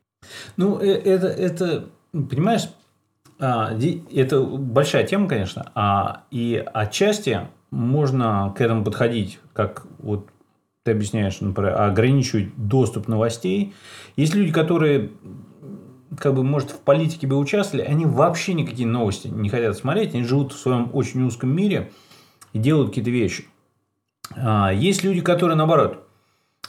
Ну, 0.56 0.80
э, 0.80 0.86
это, 0.86 1.28
это 1.28 1.88
понимаешь, 2.12 2.68
а, 3.38 3.72
это 4.12 4.42
большая 4.42 5.06
тема, 5.06 5.28
конечно, 5.28 5.70
а, 5.76 6.24
и 6.32 6.64
отчасти 6.74 7.46
можно 7.70 8.52
к 8.56 8.60
этому 8.60 8.82
подходить, 8.82 9.38
как 9.52 9.86
вот 9.98 10.28
ты 10.88 10.92
объясняешь, 10.92 11.40
например, 11.40 11.80
ограничивать 11.80 12.56
доступ 12.56 13.08
новостей. 13.08 13.74
Есть 14.16 14.34
люди, 14.34 14.52
которые 14.52 15.10
как 16.18 16.34
бы, 16.34 16.42
может, 16.42 16.70
в 16.70 16.80
политике 16.80 17.26
бы 17.26 17.36
участвовали, 17.36 17.86
они 17.86 18.06
вообще 18.06 18.54
никакие 18.54 18.88
новости 18.88 19.28
не 19.28 19.50
хотят 19.50 19.76
смотреть, 19.76 20.14
они 20.14 20.24
живут 20.24 20.52
в 20.52 20.58
своем 20.58 20.90
очень 20.94 21.22
узком 21.24 21.54
мире 21.54 21.92
и 22.54 22.58
делают 22.58 22.88
какие-то 22.88 23.10
вещи. 23.10 23.44
А, 24.34 24.72
есть 24.72 25.04
люди, 25.04 25.20
которые 25.20 25.56
наоборот, 25.56 26.08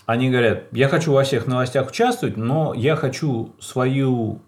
они 0.05 0.29
говорят, 0.29 0.65
я 0.71 0.89
хочу 0.89 1.13
во 1.13 1.23
всех 1.23 1.47
новостях 1.47 1.89
участвовать, 1.89 2.36
но 2.36 2.73
я 2.73 2.95
хочу 2.95 3.55
свою 3.60 4.41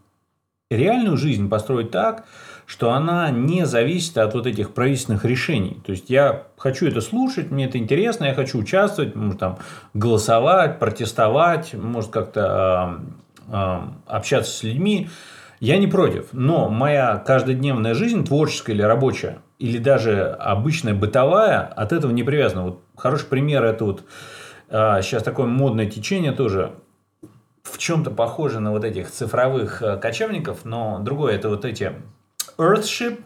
реальную 0.72 1.18
жизнь 1.18 1.50
построить 1.50 1.92
так, 1.92 2.26
что 2.66 2.92
она 2.92 3.30
не 3.32 3.66
зависит 3.66 4.18
от 4.18 4.34
вот 4.34 4.48
этих 4.48 4.74
правительственных 4.74 5.26
решений. 5.26 5.82
То 5.86 5.92
есть 5.92 6.10
я 6.10 6.44
хочу 6.58 6.88
это 6.88 7.02
слушать, 7.02 7.52
мне 7.52 7.66
это 7.66 7.78
интересно, 7.78 8.26
я 8.26 8.34
хочу 8.34 8.60
участвовать, 8.60 9.14
может 9.14 9.40
там 9.40 9.58
голосовать, 9.94 10.80
протестовать, 10.80 11.74
может 11.74 12.12
как-то 12.12 13.00
общаться 14.08 14.52
с 14.52 14.64
людьми, 14.64 15.10
я 15.60 15.78
не 15.78 15.88
против. 15.88 16.28
Но 16.32 16.70
моя 16.70 17.18
каждодневная 17.18 17.94
жизнь, 17.94 18.24
творческая 18.24 18.72
или 18.72 18.82
рабочая, 18.82 19.40
или 19.60 19.78
даже 19.78 20.24
обычная 20.40 20.94
бытовая, 20.94 21.60
от 21.60 21.92
этого 21.92 22.12
не 22.12 22.24
привязана. 22.24 22.64
Вот 22.64 22.82
хороший 22.96 23.28
пример 23.28 23.66
это 23.66 23.84
вот 23.84 24.04
сейчас 24.70 25.24
такое 25.24 25.48
модное 25.48 25.88
течение 25.88 26.32
тоже 26.32 26.72
в 27.64 27.78
чем-то 27.78 28.12
похоже 28.12 28.60
на 28.60 28.72
вот 28.72 28.84
этих 28.84 29.12
цифровых 29.12 29.82
э, 29.82 29.98
кочевников, 29.98 30.66
но 30.66 31.00
другое 31.00 31.36
это 31.36 31.50
вот 31.50 31.66
эти 31.66 31.94
Earthship 32.58 33.24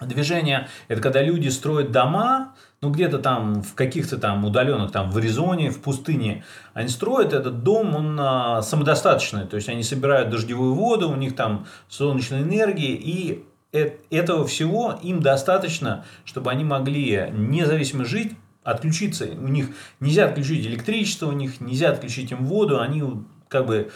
движения. 0.00 0.68
Это 0.88 1.00
когда 1.00 1.22
люди 1.22 1.48
строят 1.48 1.92
дома, 1.92 2.54
ну 2.80 2.90
где-то 2.90 3.18
там 3.18 3.62
в 3.62 3.74
каких-то 3.74 4.18
там 4.18 4.44
удаленных, 4.44 4.92
там 4.92 5.10
в 5.10 5.16
Аризоне, 5.18 5.70
в 5.70 5.80
пустыне, 5.80 6.44
они 6.72 6.88
строят 6.88 7.32
этот 7.32 7.62
дом, 7.62 7.94
он 7.94 8.18
а, 8.18 8.62
самодостаточный, 8.62 9.46
то 9.46 9.56
есть 9.56 9.68
они 9.68 9.82
собирают 9.82 10.30
дождевую 10.30 10.74
воду, 10.74 11.10
у 11.10 11.16
них 11.16 11.36
там 11.36 11.66
солнечная 11.88 12.42
энергия, 12.42 12.94
и 12.94 13.44
этого 13.72 14.46
всего 14.46 14.98
им 15.02 15.20
достаточно, 15.20 16.04
чтобы 16.24 16.50
они 16.50 16.64
могли 16.64 17.30
независимо 17.32 18.04
жить, 18.04 18.32
отключиться. 18.64 19.26
У 19.26 19.48
них 19.48 19.68
нельзя 20.00 20.26
отключить 20.26 20.66
электричество, 20.66 21.26
у 21.26 21.32
них 21.32 21.60
нельзя 21.60 21.90
отключить 21.90 22.32
им 22.32 22.46
воду, 22.46 22.80
они 22.80 23.04
как 23.50 23.66
бы 23.66 23.90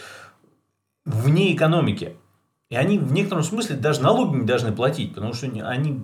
вне 1.05 1.55
экономики. 1.55 2.15
И 2.69 2.75
они 2.75 2.99
в 2.99 3.11
некотором 3.11 3.43
смысле 3.43 3.77
даже 3.77 4.01
налоги 4.01 4.35
не 4.35 4.45
должны 4.45 4.71
платить, 4.71 5.15
потому 5.15 5.33
что 5.33 5.47
они 5.47 6.01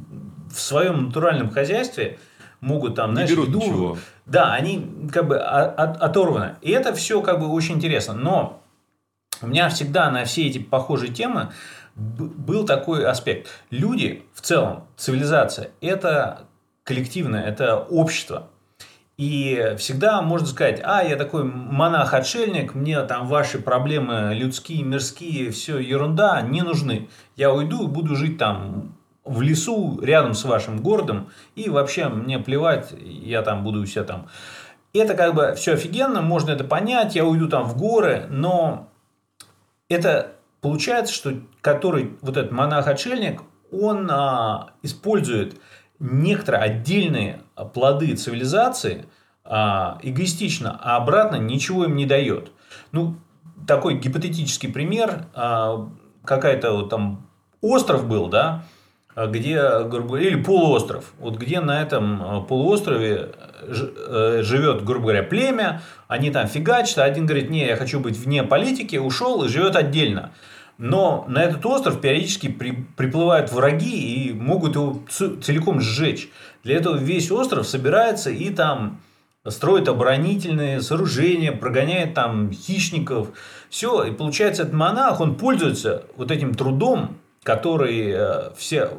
в 0.51 0.59
своем 0.59 1.07
натуральном 1.07 1.49
хозяйстве 1.49 2.17
могут 2.61 2.95
там, 2.95 3.13
знаешь, 3.13 3.29
не 3.29 3.35
берут 3.35 3.49
еду, 3.49 3.59
ничего. 3.59 3.97
Да, 4.25 4.53
они 4.53 5.09
как 5.11 5.27
бы 5.27 5.37
от, 5.37 6.01
оторваны. 6.01 6.55
И 6.61 6.71
это 6.71 6.93
все 6.93 7.21
как 7.21 7.39
бы 7.39 7.47
очень 7.47 7.75
интересно. 7.75 8.13
Но 8.13 8.61
у 9.41 9.47
меня 9.47 9.69
всегда 9.69 10.09
на 10.11 10.25
все 10.25 10.47
эти 10.47 10.59
похожие 10.59 11.11
темы 11.11 11.51
был 11.95 12.65
такой 12.65 13.05
аспект. 13.05 13.49
Люди 13.69 14.23
в 14.33 14.41
целом, 14.41 14.85
цивилизация, 14.97 15.71
это 15.81 16.47
коллективное, 16.83 17.43
это 17.43 17.77
общество. 17.77 18.47
И 19.21 19.75
всегда 19.77 20.23
можно 20.23 20.47
сказать, 20.47 20.81
а, 20.83 21.03
я 21.03 21.15
такой 21.15 21.43
монах-отшельник, 21.43 22.73
мне 22.73 22.99
там 23.03 23.27
ваши 23.27 23.59
проблемы 23.59 24.33
людские, 24.33 24.81
мирские, 24.81 25.51
все 25.51 25.77
ерунда, 25.77 26.41
не 26.41 26.63
нужны. 26.63 27.07
Я 27.35 27.53
уйду 27.53 27.83
и 27.83 27.87
буду 27.87 28.15
жить 28.15 28.39
там 28.39 28.95
в 29.23 29.43
лесу 29.43 29.99
рядом 30.01 30.33
с 30.33 30.43
вашим 30.43 30.81
городом, 30.81 31.29
и 31.53 31.69
вообще 31.69 32.09
мне 32.09 32.39
плевать, 32.39 32.95
я 32.99 33.43
там 33.43 33.63
буду 33.63 33.85
себя 33.85 34.05
там. 34.05 34.27
Это 34.91 35.13
как 35.13 35.35
бы 35.35 35.53
все 35.55 35.73
офигенно, 35.73 36.23
можно 36.23 36.49
это 36.49 36.63
понять, 36.63 37.15
я 37.15 37.23
уйду 37.23 37.47
там 37.47 37.65
в 37.65 37.77
горы, 37.77 38.25
но 38.27 38.89
это 39.87 40.31
получается, 40.61 41.13
что 41.13 41.33
который 41.61 42.17
вот 42.21 42.37
этот 42.37 42.51
монах-отшельник, 42.51 43.43
он 43.71 44.09
а, 44.09 44.71
использует 44.81 45.61
некоторые 46.01 46.63
отдельные 46.63 47.41
плоды 47.73 48.15
цивилизации 48.15 49.05
а, 49.43 49.99
эгоистично, 50.01 50.79
а 50.81 50.97
обратно 50.97 51.35
ничего 51.35 51.85
им 51.85 51.95
не 51.95 52.05
дает. 52.05 52.51
Ну, 52.91 53.15
такой 53.67 53.99
гипотетический 53.99 54.71
пример, 54.71 55.25
а, 55.33 55.89
какая-то 56.25 56.73
вот 56.73 56.89
там 56.89 57.29
остров 57.61 58.07
был, 58.07 58.27
да, 58.27 58.63
а 59.13 59.27
где, 59.27 59.83
грубо 59.83 60.09
говоря, 60.09 60.27
или 60.27 60.41
полуостров, 60.41 61.13
вот 61.19 61.37
где 61.37 61.59
на 61.59 61.81
этом 61.81 62.23
а, 62.23 62.41
полуострове 62.41 63.33
э, 63.61 64.39
живет, 64.41 64.83
грубо 64.83 65.03
говоря, 65.03 65.23
племя, 65.23 65.81
они 66.07 66.31
там 66.31 66.47
фигачат, 66.47 66.97
а 66.97 67.03
один 67.03 67.25
говорит, 67.25 67.49
не, 67.49 67.65
я 67.65 67.75
хочу 67.75 67.99
быть 67.99 68.17
вне 68.17 68.43
политики, 68.43 68.95
ушел 68.95 69.43
и 69.43 69.49
живет 69.49 69.75
отдельно. 69.75 70.31
Но 70.83 71.25
на 71.27 71.43
этот 71.43 71.63
остров 71.67 72.01
периодически 72.01 72.47
при, 72.47 72.71
приплывают 72.71 73.51
враги 73.51 74.25
и 74.25 74.33
могут 74.33 74.73
его 74.73 75.03
целиком 75.07 75.79
сжечь. 75.79 76.27
Для 76.63 76.77
этого 76.77 76.97
весь 76.97 77.29
остров 77.29 77.67
собирается 77.67 78.31
и 78.31 78.49
там 78.49 78.99
строит 79.47 79.87
оборонительные 79.87 80.81
сооружения, 80.81 81.51
прогоняет 81.51 82.15
там 82.15 82.51
хищников. 82.51 83.27
Все, 83.69 84.05
и 84.05 84.11
получается, 84.11 84.63
этот 84.63 84.73
монах, 84.73 85.21
он 85.21 85.35
пользуется 85.35 86.05
вот 86.17 86.31
этим 86.31 86.55
трудом 86.55 87.17
который 87.43 88.11
э, 88.11 88.51
все, 88.55 88.91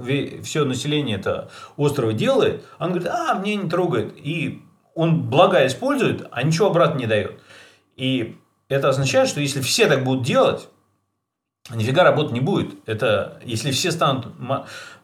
все 0.43 0.65
население 0.65 1.17
это 1.17 1.49
острова 1.77 2.13
делает, 2.13 2.65
он 2.81 2.89
говорит, 2.91 3.09
а, 3.09 3.35
мне 3.35 3.55
не 3.55 3.71
трогает. 3.71 4.15
И 4.17 4.63
он 4.97 5.29
блага 5.31 5.65
использует, 5.65 6.27
а 6.33 6.43
ничего 6.43 6.67
обратно 6.67 6.99
не 6.99 7.07
дает. 7.07 7.39
И 7.97 8.37
это 8.69 8.89
означает, 8.89 9.29
что 9.29 9.41
если 9.41 9.61
все 9.61 9.87
так 9.87 10.03
будут 10.03 10.25
делать, 10.25 10.69
нифига 11.71 12.03
работать 12.05 12.33
не 12.33 12.41
будет. 12.41 12.75
Это, 12.87 13.39
если 13.45 13.71
все 13.71 13.91
станут 13.93 14.29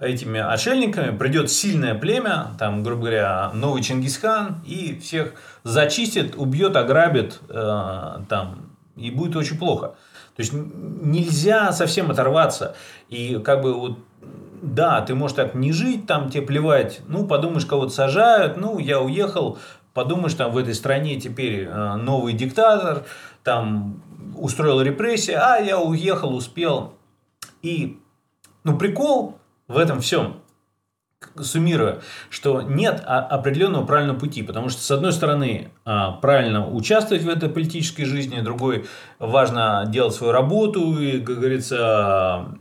этими 0.01 0.41
отшельниками, 0.41 1.17
придет 1.17 1.51
сильное 1.51 1.95
племя, 1.95 2.49
там, 2.59 2.83
грубо 2.83 3.03
говоря, 3.03 3.51
новый 3.55 3.83
Чингисхан, 3.83 4.63
и 4.67 4.99
всех 4.99 5.35
зачистит, 5.63 6.35
убьет, 6.37 6.77
ограбит, 6.77 7.41
э, 7.49 8.19
там, 8.29 8.71
и 8.97 9.11
будет 9.11 9.37
очень 9.37 9.59
плохо. 9.59 9.95
То 10.37 10.43
есть 10.43 10.53
нельзя 10.53 11.73
совсем 11.73 12.11
оторваться. 12.11 12.77
И 13.09 13.41
как 13.45 13.63
бы 13.63 13.75
вот 13.75 13.99
да, 14.61 15.01
ты 15.03 15.15
можешь 15.15 15.37
так 15.37 15.55
не 15.55 15.73
жить, 15.73 16.07
там 16.07 16.31
тебе 16.31 16.43
плевать, 16.43 17.01
ну, 17.07 17.27
подумаешь, 17.27 17.65
кого-то 17.65 17.93
сажают, 17.93 18.57
ну, 18.57 18.81
я 18.81 19.01
уехал, 19.01 19.59
подумаешь, 19.95 20.35
там 20.35 20.51
в 20.51 20.59
этой 20.59 20.75
стране 20.75 21.21
теперь 21.21 21.65
э, 21.65 21.95
новый 21.95 22.33
диктатор, 22.33 23.05
там 23.45 24.03
устроил 24.37 24.81
репрессии, 24.81 25.35
а 25.35 25.59
я 25.59 25.79
уехал, 25.79 26.35
успел. 26.35 26.95
И, 27.63 27.99
ну, 28.65 28.79
прикол 28.79 29.39
в 29.67 29.77
этом 29.77 30.01
всем, 30.01 30.41
суммируя, 31.41 32.01
что 32.31 32.63
нет 32.63 33.03
определенного 33.05 33.85
правильного 33.85 34.19
пути, 34.19 34.43
потому 34.43 34.69
что, 34.69 34.83
с 34.83 34.91
одной 34.91 35.13
стороны, 35.13 35.73
а, 35.85 36.13
правильно 36.13 36.69
участвовать 36.69 37.25
в 37.25 37.29
этой 37.29 37.49
политической 37.49 38.05
жизни, 38.05 38.41
другой, 38.41 38.87
важно 39.19 39.85
делать 39.89 40.15
свою 40.15 40.33
работу 40.33 40.99
и, 41.01 41.21
как 41.21 41.39
говорится, 41.39 42.59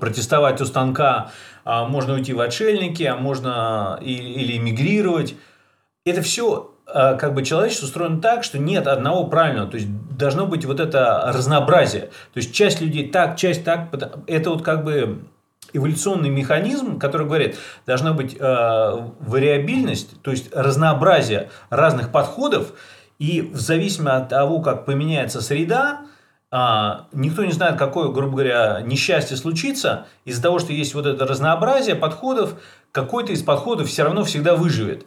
протестовать 0.00 0.60
у 0.60 0.64
станка, 0.64 1.30
а 1.64 1.86
можно 1.86 2.14
уйти 2.14 2.32
в 2.32 2.40
отшельники, 2.40 3.02
а 3.02 3.16
можно 3.16 3.98
или 4.02 4.56
эмигрировать. 4.56 5.34
Это 6.04 6.22
все 6.22 6.70
а, 6.79 6.79
как 6.92 7.34
бы 7.34 7.44
человечество 7.44 7.86
устроено 7.86 8.20
так, 8.20 8.44
что 8.44 8.58
нет 8.58 8.86
одного 8.86 9.26
правильного, 9.26 9.70
то 9.70 9.76
есть 9.76 9.88
должно 10.16 10.46
быть 10.46 10.64
вот 10.64 10.80
это 10.80 11.30
разнообразие. 11.34 12.10
То 12.32 12.36
есть 12.38 12.52
часть 12.52 12.80
людей 12.80 13.08
так, 13.08 13.36
часть 13.36 13.64
так, 13.64 13.88
это 14.26 14.50
вот 14.50 14.62
как 14.62 14.84
бы 14.84 15.24
эволюционный 15.72 16.30
механизм, 16.30 16.98
который 16.98 17.26
говорит, 17.26 17.56
должна 17.86 18.12
быть 18.12 18.36
э, 18.38 19.08
вариабильность, 19.20 20.20
то 20.22 20.30
есть 20.30 20.54
разнообразие 20.54 21.50
разных 21.70 22.10
подходов, 22.10 22.72
и 23.18 23.42
в 23.42 23.58
зависимости 23.60 24.16
от 24.16 24.28
того, 24.30 24.60
как 24.60 24.86
поменяется 24.86 25.42
среда, 25.42 26.00
а, 26.52 27.06
никто 27.12 27.44
не 27.44 27.52
знает, 27.52 27.78
какое, 27.78 28.08
грубо 28.08 28.32
говоря, 28.32 28.80
несчастье 28.84 29.36
случится, 29.36 30.06
из-за 30.24 30.42
того, 30.42 30.58
что 30.58 30.72
есть 30.72 30.94
вот 30.94 31.06
это 31.06 31.24
разнообразие 31.26 31.94
подходов, 31.94 32.54
какой-то 32.90 33.32
из 33.32 33.42
подходов 33.42 33.88
все 33.88 34.02
равно 34.02 34.24
всегда 34.24 34.56
выживет. 34.56 35.06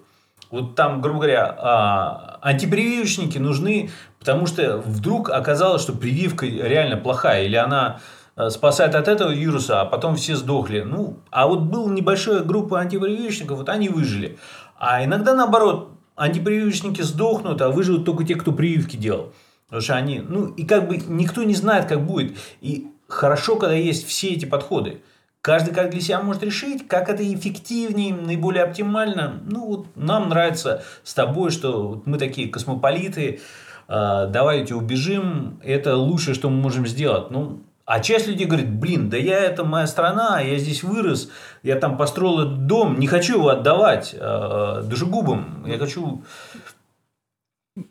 Вот 0.53 0.75
там, 0.75 1.01
грубо 1.01 1.21
говоря, 1.21 1.55
а, 1.57 2.37
антипрививочники 2.43 3.39
нужны, 3.39 3.89
потому 4.19 4.45
что 4.45 4.77
вдруг 4.85 5.31
оказалось, 5.31 5.81
что 5.81 5.93
прививка 5.93 6.45
реально 6.45 6.95
плохая, 6.95 7.45
или 7.45 7.55
она 7.55 8.01
а, 8.35 8.51
спасает 8.51 8.93
от 8.93 9.07
этого 9.07 9.31
вируса, 9.31 9.81
а 9.81 9.85
потом 9.85 10.15
все 10.15 10.35
сдохли. 10.35 10.81
Ну, 10.81 11.17
а 11.31 11.47
вот 11.47 11.61
была 11.61 11.91
небольшая 11.91 12.43
группа 12.43 12.79
антипрививочников, 12.79 13.57
вот 13.57 13.69
они 13.69 13.89
выжили. 13.89 14.37
А 14.77 15.03
иногда 15.03 15.33
наоборот, 15.33 15.89
антипрививочники 16.15 17.01
сдохнут, 17.01 17.59
а 17.59 17.69
выживут 17.69 18.05
только 18.05 18.23
те, 18.23 18.35
кто 18.35 18.51
прививки 18.51 18.95
делал. 18.95 19.33
Потому 19.65 19.81
что 19.81 19.95
они, 19.95 20.19
ну, 20.19 20.49
и 20.49 20.67
как 20.67 20.87
бы 20.87 20.97
никто 20.97 21.41
не 21.41 21.55
знает, 21.55 21.87
как 21.87 22.05
будет. 22.05 22.37
И 22.61 22.91
хорошо, 23.07 23.55
когда 23.55 23.73
есть 23.73 24.07
все 24.07 24.29
эти 24.29 24.45
подходы. 24.45 25.01
Каждый 25.43 25.73
как 25.73 25.89
для 25.89 25.99
себя 25.99 26.21
может 26.21 26.41
решить, 26.41 26.87
как 26.87 27.09
это 27.09 27.21
эффективнее, 27.21 28.15
наиболее 28.15 28.63
оптимально. 28.63 29.41
Ну, 29.45 29.67
вот 29.67 29.87
нам 29.97 30.29
нравится 30.29 30.85
с 31.03 31.13
тобой, 31.13 31.51
что 31.51 32.01
мы 32.05 32.17
такие 32.17 32.47
космополиты, 32.47 33.41
э, 33.89 34.27
давайте 34.29 34.73
убежим, 34.73 35.59
это 35.61 35.97
лучшее, 35.97 36.33
что 36.33 36.49
мы 36.49 36.61
можем 36.61 36.87
сделать. 36.87 37.29
Ну, 37.29 37.59
а 37.83 37.99
часть 37.99 38.29
людей 38.29 38.47
говорит, 38.47 38.71
блин, 38.71 39.09
да 39.09 39.17
я, 39.17 39.37
это 39.37 39.65
моя 39.65 39.85
страна, 39.85 40.39
я 40.39 40.57
здесь 40.57 40.81
вырос, 40.81 41.29
я 41.61 41.75
там 41.75 41.97
построил 41.97 42.39
этот 42.39 42.65
дом, 42.65 42.97
не 42.97 43.07
хочу 43.07 43.39
его 43.39 43.49
отдавать 43.49 44.15
э, 44.17 44.83
душегубам, 44.85 45.65
я 45.67 45.77
хочу 45.77 46.23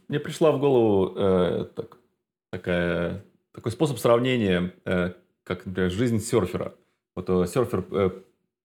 мне 0.09 0.21
пришла 0.21 0.53
в 0.53 0.59
голову 0.59 1.13
э, 1.17 1.67
так, 1.75 1.99
такая, 2.51 3.25
такой 3.53 3.73
способ 3.73 3.99
сравнения, 3.99 4.73
э, 4.87 5.13
как, 5.45 5.67
например, 5.67 5.91
жизнь 5.91 6.21
серфера. 6.21 6.73
Вот 7.15 7.29
э, 7.29 7.47
серфер 7.47 7.85
э, 7.91 8.11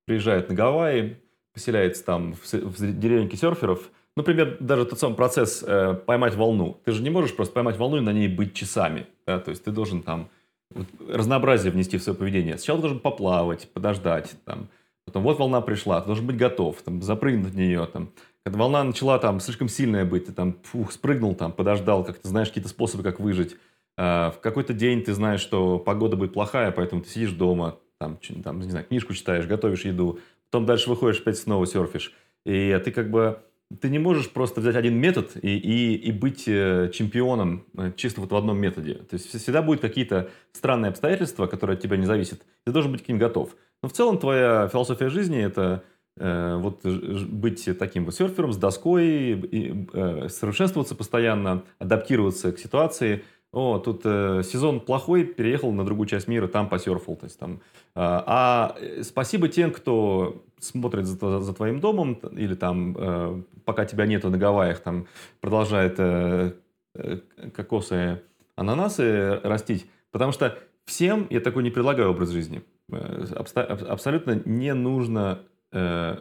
приезжает 0.06 0.50
на 0.50 0.56
Гавайи, 0.56 1.18
поселяется 1.54 2.04
там 2.04 2.34
в, 2.34 3.00
деревеньке 3.00 3.38
серферов. 3.38 3.90
Например, 4.16 4.58
даже 4.60 4.86
тот 4.86 5.00
самый 5.00 5.16
процесс 5.16 5.64
э, 5.66 5.94
поймать 6.06 6.36
волну. 6.36 6.80
Ты 6.86 6.92
же 6.92 7.04
не 7.04 7.10
можешь 7.10 7.36
просто 7.36 7.54
поймать 7.54 7.78
волну 7.78 7.98
и 7.98 8.02
на 8.02 8.14
ней 8.14 8.28
быть 8.28 8.54
часами. 8.54 9.08
Да? 9.26 9.40
То 9.40 9.52
есть 9.52 9.64
ты 9.64 9.72
должен 9.72 10.02
там 10.02 10.30
вот, 10.74 10.88
разнообразие 11.08 11.72
внести 11.72 11.98
в 11.98 12.04
свое 12.04 12.18
поведение. 12.18 12.58
Сначала 12.58 12.80
должен 12.80 13.00
поплавать, 13.00 13.70
подождать. 13.72 14.36
Там. 14.46 14.70
Потом 15.06 15.24
вот 15.24 15.40
волна 15.40 15.62
пришла, 15.62 16.02
ты 16.02 16.08
должен 16.08 16.26
быть 16.26 16.36
готов, 16.36 16.82
там, 16.82 17.02
запрыгнуть 17.02 17.54
в 17.54 17.56
нее. 17.56 17.86
Там 17.86 18.12
когда 18.48 18.60
волна 18.60 18.82
начала 18.86 19.20
там 19.20 19.42
слишком 19.42 19.68
сильная 19.68 20.06
быть, 20.06 20.28
ты 20.28 20.32
там 20.32 20.56
фух, 20.64 20.94
спрыгнул, 20.94 21.36
там, 21.36 21.52
подождал, 21.52 22.06
как 22.06 22.20
ты 22.20 22.30
знаешь 22.30 22.48
какие-то 22.48 22.70
способы, 22.70 23.04
как 23.04 23.20
выжить. 23.20 23.58
А, 23.98 24.32
в 24.32 24.40
какой-то 24.40 24.72
день 24.72 25.04
ты 25.04 25.14
знаешь, 25.14 25.42
что 25.42 25.80
погода 25.80 26.16
будет 26.16 26.32
плохая, 26.32 26.72
поэтому 26.72 27.02
ты 27.02 27.10
сидишь 27.10 27.34
дома, 27.34 27.78
там, 28.00 28.20
там, 28.44 28.60
не 28.60 28.70
знаю, 28.70 28.86
книжку 28.86 29.14
читаешь, 29.14 29.46
готовишь 29.46 29.86
еду, 29.86 30.20
потом 30.50 30.66
дальше 30.66 30.90
выходишь, 30.90 31.22
опять 31.22 31.38
снова 31.38 31.66
серфишь. 31.66 32.14
И 32.46 32.80
ты 32.84 32.92
как 32.92 33.10
бы 33.10 33.40
ты 33.82 33.90
не 33.90 34.00
можешь 34.00 34.30
просто 34.30 34.62
взять 34.62 34.76
один 34.76 34.96
метод 34.96 35.32
и, 35.42 35.58
и, 35.58 35.96
и 35.96 36.12
быть 36.14 36.48
э, 36.48 36.90
чемпионом 36.94 37.66
э, 37.78 37.92
чисто 37.98 38.22
вот 38.22 38.32
в 38.32 38.36
одном 38.36 38.58
методе. 38.58 38.94
То 38.94 39.16
есть 39.16 39.28
всегда 39.28 39.62
будут 39.62 39.82
какие-то 39.82 40.30
странные 40.54 40.90
обстоятельства, 40.90 41.48
которые 41.48 41.76
от 41.76 41.82
тебя 41.82 41.98
не 41.98 42.06
зависят. 42.06 42.44
Ты 42.64 42.72
должен 42.72 42.94
быть 42.94 43.04
к 43.04 43.10
ним 43.10 43.18
готов. 43.18 43.58
Но 43.84 43.90
в 43.90 43.94
целом 43.94 44.20
твоя 44.20 44.70
философия 44.72 45.10
жизни– 45.10 45.38
это 45.44 45.84
Э, 46.20 46.58
вот 46.58 46.84
быть 46.84 47.70
таким 47.78 48.06
вот 48.06 48.16
серфером 48.16 48.52
с 48.52 48.58
доской, 48.58 49.34
и, 49.34 49.88
э, 49.94 50.30
совершенствоваться 50.30 50.96
постоянно, 50.96 51.64
адаптироваться 51.78 52.52
к 52.52 52.60
ситуации. 52.60 53.24
О, 53.54 53.80
тут 53.80 54.02
э, 54.04 54.42
сезон 54.44 54.82
плохой, 54.82 55.24
переехал 55.24 55.72
на 55.72 55.86
другую 55.86 56.08
часть 56.08 56.28
мира, 56.28 56.48
там 56.48 56.68
посерфил. 56.68 57.16
То 57.16 57.26
есть, 57.26 57.40
там, 57.40 57.54
э, 57.54 57.60
а 57.96 58.76
спасибо 59.02 59.48
тем, 59.48 59.72
кто 59.72 60.44
смотрит 60.60 61.06
за, 61.06 61.40
за 61.40 61.54
твоим 61.54 61.80
домом, 61.80 62.14
или 62.14 62.56
там, 62.56 62.96
э, 62.98 63.42
пока 63.66 63.86
тебя 63.86 64.06
нету 64.06 64.30
на 64.30 64.38
Гавайях, 64.38 64.80
там 64.82 65.08
продолжает 65.40 65.96
э, 65.98 66.52
э, 66.96 67.20
кокосы, 67.56 68.22
ананасы 68.56 69.40
растить. 69.44 69.86
Потому 70.12 70.32
что 70.34 70.58
всем 70.86 71.28
я 71.30 71.40
такой 71.40 71.64
не 71.64 71.72
предлагаю 71.72 72.12
образ 72.12 72.30
жизни. 72.30 72.64
Э, 72.92 73.26
абсолютно 73.34 74.42
не 74.46 74.74
нужно 74.74 75.40
э, 75.72 76.18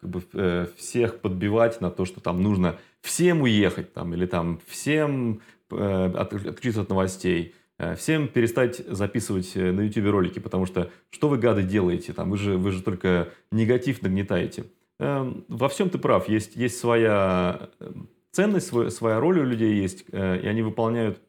как 0.00 0.10
бы, 0.10 0.22
э, 0.32 0.66
всех 0.76 1.20
подбивать 1.20 1.80
на 1.80 1.90
то, 1.90 2.04
что 2.04 2.20
там 2.20 2.42
нужно 2.42 2.78
всем 3.00 3.42
уехать, 3.42 3.92
там, 3.92 4.14
или 4.14 4.26
там 4.26 4.60
всем 4.66 5.40
отключиться 5.70 6.82
от 6.82 6.88
новостей, 6.88 7.54
э, 7.78 7.94
всем 7.94 8.28
перестать 8.28 8.76
записывать 8.76 9.56
э, 9.56 9.72
на 9.72 9.82
YouTube 9.82 10.10
ролики, 10.10 10.38
потому 10.38 10.66
что 10.66 10.90
что 11.10 11.28
вы, 11.28 11.38
гады, 11.38 11.62
делаете? 11.62 12.12
Там, 12.12 12.30
вы, 12.30 12.38
же, 12.38 12.56
вы 12.56 12.70
же 12.70 12.82
только 12.82 13.30
негатив 13.50 14.02
нагнетаете. 14.02 14.64
Э, 14.98 15.32
во 15.48 15.68
всем 15.68 15.90
ты 15.90 15.98
прав. 15.98 16.28
Есть, 16.28 16.56
есть 16.56 16.78
своя 16.78 17.70
э, 17.80 17.92
ценность, 18.32 18.68
свой, 18.68 18.90
своя 18.90 19.20
роль 19.20 19.40
у 19.40 19.44
людей 19.44 19.74
есть, 19.74 20.04
э, 20.12 20.40
и 20.40 20.46
они 20.46 20.62
выполняют 20.62 21.20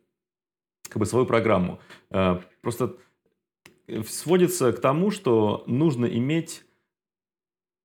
как 0.90 0.98
бы 0.98 1.06
свою 1.06 1.26
программу. 1.26 1.80
Э, 2.10 2.40
просто 2.62 2.96
сводится 4.08 4.74
к 4.74 4.80
тому, 4.80 5.12
что 5.12 5.64
нужно 5.68 6.06
иметь 6.06 6.64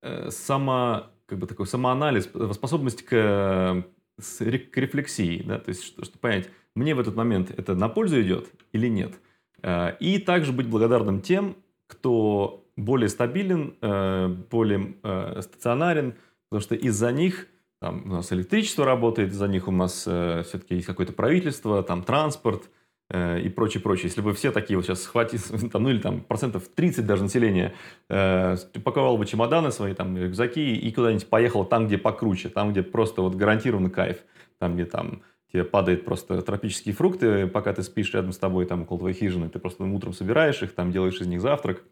Э, 0.03 0.29
само, 0.31 1.05
как 1.25 1.39
бы 1.39 1.47
такой 1.47 1.65
самоанализ, 1.65 2.29
способность 2.51 3.03
к, 3.03 3.85
к 4.17 4.77
рефлексии, 4.77 5.41
да, 5.43 5.59
то 5.59 5.69
есть, 5.69 5.83
чтобы 5.83 6.19
понять, 6.19 6.49
мне 6.75 6.95
в 6.95 6.99
этот 6.99 7.15
момент 7.15 7.51
это 7.51 7.75
на 7.75 7.89
пользу 7.89 8.21
идет 8.21 8.49
или 8.71 8.87
нет. 8.87 9.19
Э, 9.61 9.95
и 9.99 10.19
также 10.19 10.51
быть 10.51 10.67
благодарным 10.67 11.21
тем, 11.21 11.55
кто 11.87 12.65
более 12.75 13.09
стабилен, 13.09 13.75
э, 13.81 14.27
более 14.49 14.95
стационарен, 15.41 16.15
потому 16.49 16.61
что 16.61 16.75
из-за 16.75 17.11
них 17.11 17.47
там, 17.79 18.03
у 18.05 18.15
нас 18.15 18.31
электричество 18.31 18.85
работает, 18.85 19.31
из-за 19.31 19.47
них 19.47 19.67
у 19.67 19.71
нас 19.71 20.01
все-таки 20.01 20.75
есть 20.75 20.87
какое-то 20.87 21.13
правительство, 21.13 21.83
там 21.83 22.03
транспорт– 22.03 22.69
Э, 23.13 23.39
и 23.39 23.47
прочее, 23.47 23.79
прочее. 23.79 24.07
Если 24.07 24.21
бы 24.21 24.33
все 24.33 24.51
такие 24.51 24.75
вот 24.75 24.85
сейчас 24.85 25.03
схватили, 25.03 25.39
там, 25.71 25.83
ну 25.83 25.89
или 25.89 25.99
там 25.99 26.21
процентов 26.21 26.67
30 26.67 27.05
даже 27.05 27.21
населения, 27.23 27.75
э, 28.09 28.57
паковал 28.83 29.17
бы 29.17 29.25
чемоданы 29.27 29.71
свои, 29.71 29.93
там, 29.93 30.17
рюкзаки 30.17 30.75
и 30.75 30.91
куда-нибудь 30.91 31.27
поехал 31.27 31.63
там, 31.63 31.85
где 31.85 31.99
покруче, 31.99 32.49
там, 32.49 32.71
где 32.71 32.81
просто 32.81 33.21
вот 33.21 33.35
гарантированный 33.35 33.91
кайф, 33.91 34.17
там, 34.57 34.73
где 34.73 34.85
там 34.85 35.21
тебе 35.51 35.63
падают 35.63 36.05
просто 36.05 36.41
тропические 36.41 36.95
фрукты, 36.95 37.45
пока 37.45 37.71
ты 37.73 37.83
спишь 37.83 38.11
рядом 38.15 38.31
с 38.31 38.39
тобой, 38.39 38.65
там, 38.65 38.81
около 38.81 38.97
твоей 38.97 39.15
хижины, 39.15 39.47
ты 39.47 39.59
просто 39.59 39.83
утром 39.83 40.13
собираешь 40.13 40.63
их, 40.63 40.73
там, 40.73 40.91
делаешь 40.91 41.21
из 41.21 41.27
них 41.27 41.39
завтрак. 41.39 41.83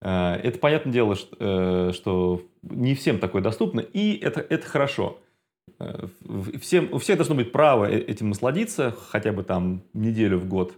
Э, 0.00 0.36
это, 0.36 0.58
понятное 0.58 0.92
дело, 0.92 1.16
э, 1.38 1.90
что 1.92 2.40
не 2.62 2.94
всем 2.94 3.18
такое 3.18 3.42
доступно, 3.42 3.80
и 3.80 4.16
это, 4.16 4.40
это 4.40 4.66
хорошо. 4.66 5.18
Всем, 6.60 6.92
у 6.92 6.98
всех 6.98 7.16
должно 7.16 7.34
быть 7.34 7.52
право 7.52 7.90
э, 7.90 7.98
этим 7.98 8.28
насладиться 8.28 8.94
хотя 9.10 9.32
бы 9.32 9.42
там 9.42 9.82
неделю 9.92 10.38
в 10.38 10.46
год. 10.46 10.76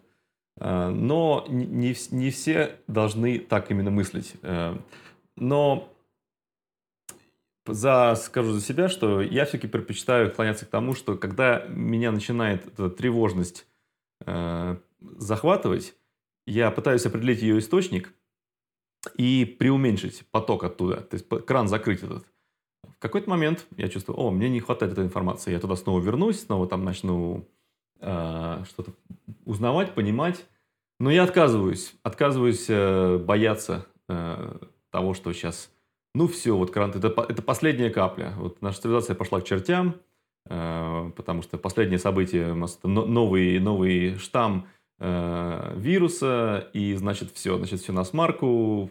Э, 0.57 0.88
но 0.88 1.45
не, 1.49 1.95
не 2.11 2.31
все 2.31 2.77
должны 2.87 3.38
так 3.38 3.71
именно 3.71 3.90
мыслить. 3.90 4.35
Э, 4.43 4.77
но 5.37 5.95
за, 7.67 8.14
скажу 8.17 8.53
за 8.53 8.61
себя, 8.61 8.88
что 8.88 9.21
я 9.21 9.45
все-таки 9.45 9.69
предпочитаю 9.69 10.31
склоняться 10.31 10.67
к 10.67 10.71
тому, 10.71 10.95
что 10.95 11.17
когда 11.17 11.64
меня 11.69 12.12
начинает 12.12 12.67
эта 12.67 12.90
тревожность 12.90 13.67
э, 14.27 14.77
захватывать, 15.01 15.95
я 16.47 16.71
пытаюсь 16.71 17.07
определить 17.07 17.43
ее 17.43 17.59
источник 17.59 18.12
и 19.17 19.45
преуменьшить 19.45 20.27
поток 20.31 20.64
оттуда, 20.64 21.01
то 21.01 21.14
есть 21.14 21.29
кран 21.47 21.69
закрыть 21.69 22.03
этот. 22.03 22.27
Какой-то 23.05 23.29
момент 23.29 23.67
я 23.77 23.90
чувствую, 23.90 24.19
о, 24.19 24.31
мне 24.31 24.49
не 24.49 24.61
хватает 24.61 24.95
этой 24.95 25.05
информации, 25.05 25.53
я 25.53 25.61
туда 25.61 25.77
снова 25.77 26.01
вернусь, 26.01 26.40
снова 26.40 26.67
там 26.67 26.87
начну 26.87 27.47
э, 28.01 28.64
что-то 28.67 28.93
узнавать, 29.45 29.95
понимать, 29.95 30.47
но 30.99 31.11
я 31.11 31.25
отказываюсь, 31.25 31.95
отказываюсь 32.03 32.64
э, 32.71 33.19
бояться 33.19 33.85
э, 34.09 34.57
того, 34.90 35.12
что 35.12 35.35
сейчас 35.35 35.71
ну 36.14 36.29
все, 36.29 36.57
вот 36.57 36.71
кран, 36.71 36.93
это, 36.93 37.09
это 37.29 37.43
последняя 37.43 37.90
капля. 37.90 38.33
Вот 38.38 38.62
наша 38.62 38.81
цивилизация 38.81 39.14
пошла 39.14 39.38
к 39.43 39.45
чертям, 39.45 39.97
э, 40.47 41.11
потому 41.14 41.43
что 41.43 41.59
последнее 41.59 41.99
событие 41.99 42.53
у 42.53 42.57
нас 42.57 42.79
это 42.79 42.88
новый, 42.88 43.59
новый 43.59 44.17
штамм 44.17 44.67
э, 44.99 45.75
вируса, 45.77 46.71
и 46.73 46.95
значит 46.95 47.33
все, 47.35 47.59
значит 47.59 47.83
все 47.83 47.93
на 47.93 48.05
смарку, 48.05 48.90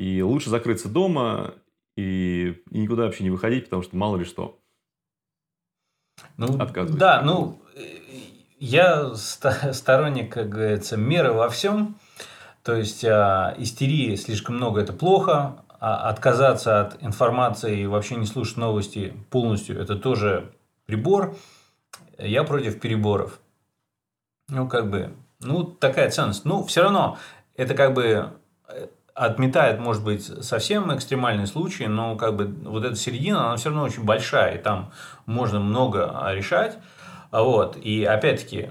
и 0.00 0.20
лучше 0.20 0.50
закрыться 0.50 0.88
дома 0.88 1.54
и, 1.96 2.62
и 2.70 2.78
никуда 2.78 3.04
вообще 3.04 3.24
не 3.24 3.30
выходить, 3.30 3.64
потому 3.64 3.82
что 3.82 3.96
мало 3.96 4.16
ли 4.16 4.24
что. 4.24 4.58
Ну, 6.36 6.58
Да, 6.96 7.22
ну, 7.22 7.60
я 8.58 9.14
сторонник, 9.14 10.32
как 10.32 10.48
говорится, 10.48 10.96
меры 10.96 11.32
во 11.32 11.48
всем. 11.48 11.96
То 12.62 12.76
есть, 12.76 13.04
а, 13.04 13.54
истерии 13.58 14.14
слишком 14.14 14.56
много– 14.56 14.80
это 14.82 14.92
плохо, 14.92 15.64
а 15.80 16.08
отказаться 16.08 16.80
от 16.80 17.02
информации 17.02 17.80
и 17.80 17.86
вообще 17.86 18.14
не 18.14 18.26
слушать 18.26 18.56
новости 18.56 19.14
полностью– 19.30 19.80
это 19.80 19.96
тоже 19.96 20.52
прибор. 20.86 21.36
Я 22.18 22.44
против 22.44 22.80
переборов. 22.80 23.40
Ну, 24.48 24.68
как 24.68 24.90
бы, 24.90 25.12
ну, 25.40 25.64
такая 25.64 26.10
ценность. 26.10 26.44
Ну, 26.44 26.62
все 26.62 26.82
равно, 26.82 27.18
это 27.56 27.74
как 27.74 27.94
бы 27.94 28.30
э, 28.68 28.86
отметает, 29.14 29.78
может 29.80 30.04
быть, 30.04 30.24
совсем 30.44 30.94
экстремальные 30.94 31.46
случаи, 31.46 31.84
но 31.84 32.16
как 32.16 32.36
бы 32.36 32.46
вот 32.64 32.84
эта 32.84 32.96
середина, 32.96 33.46
она 33.46 33.56
все 33.56 33.68
равно 33.68 33.84
очень 33.84 34.04
большая, 34.04 34.56
и 34.56 34.62
там 34.62 34.92
можно 35.26 35.60
много 35.60 36.30
решать. 36.32 36.78
Вот. 37.30 37.76
И 37.76 38.04
опять-таки, 38.04 38.70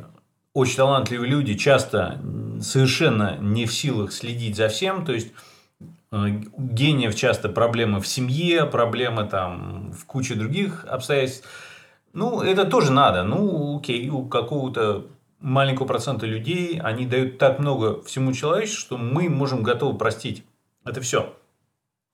очень 0.53 0.77
талантливые 0.77 1.29
люди 1.29 1.55
часто 1.55 2.19
совершенно 2.61 3.37
не 3.39 3.65
в 3.65 3.73
силах 3.73 4.11
следить 4.11 4.55
за 4.55 4.67
всем, 4.69 5.05
то 5.05 5.13
есть 5.13 5.31
Э, 6.11 6.27
гениев 6.57 7.15
часто 7.15 7.47
проблемы 7.49 8.01
в 8.01 8.07
семье, 8.07 8.65
проблемы 8.65 9.25
там 9.25 9.93
в 9.93 10.05
куче 10.05 10.35
других 10.35 10.85
обстоятельств. 10.85 11.47
Ну, 12.13 12.41
это 12.41 12.65
тоже 12.65 12.91
надо. 12.91 13.23
Ну, 13.23 13.77
окей, 13.77 14.09
у 14.09 14.25
какого-то 14.25 15.05
маленького 15.41 15.87
процента 15.87 16.25
людей 16.25 16.79
они 16.79 17.05
дают 17.05 17.37
так 17.37 17.59
много 17.59 18.01
всему 18.03 18.33
человечеству, 18.33 18.79
что 18.79 18.97
мы 18.97 19.29
можем 19.29 19.63
готовы 19.63 19.97
простить. 19.97 20.45
Это 20.85 21.01
все. 21.01 21.35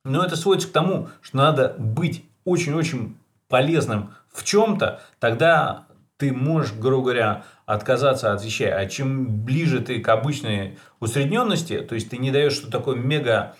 Но 0.03 0.23
это 0.23 0.35
сводится 0.35 0.69
к 0.69 0.71
тому, 0.71 1.09
что 1.21 1.37
надо 1.37 1.75
быть 1.77 2.23
очень-очень 2.45 3.17
полезным 3.49 4.13
в 4.31 4.43
чем-то, 4.43 5.01
тогда 5.19 5.87
ты 6.17 6.33
можешь, 6.33 6.73
грубо 6.73 7.03
говоря, 7.03 7.43
отказаться 7.65 8.33
от 8.33 8.43
вещей. 8.43 8.71
А 8.71 8.85
чем 8.87 9.43
ближе 9.43 9.81
ты 9.81 9.99
к 9.99 10.09
обычной 10.09 10.77
усредненности, 10.99 11.79
то 11.81 11.95
есть 11.95 12.09
ты 12.09 12.17
не 12.17 12.31
даешь 12.31 12.53
что 12.53 12.71
такое 12.71 12.95
мега 12.95 13.55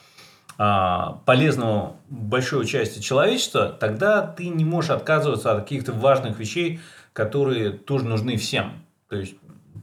а, 0.58 1.22
полезного 1.26 1.98
большой 2.10 2.66
части 2.66 3.00
человечества, 3.00 3.76
тогда 3.80 4.26
ты 4.26 4.48
не 4.48 4.66
можешь 4.66 4.92
отказываться 4.92 5.52
от 5.52 5.64
каких-то 5.64 5.94
важных 5.94 6.40
вещей, 6.40 6.80
которые 7.14 7.72
тоже 7.72 8.06
нужны 8.06 8.38
всем. 8.38 8.84
То 9.10 9.18
есть, 9.18 9.36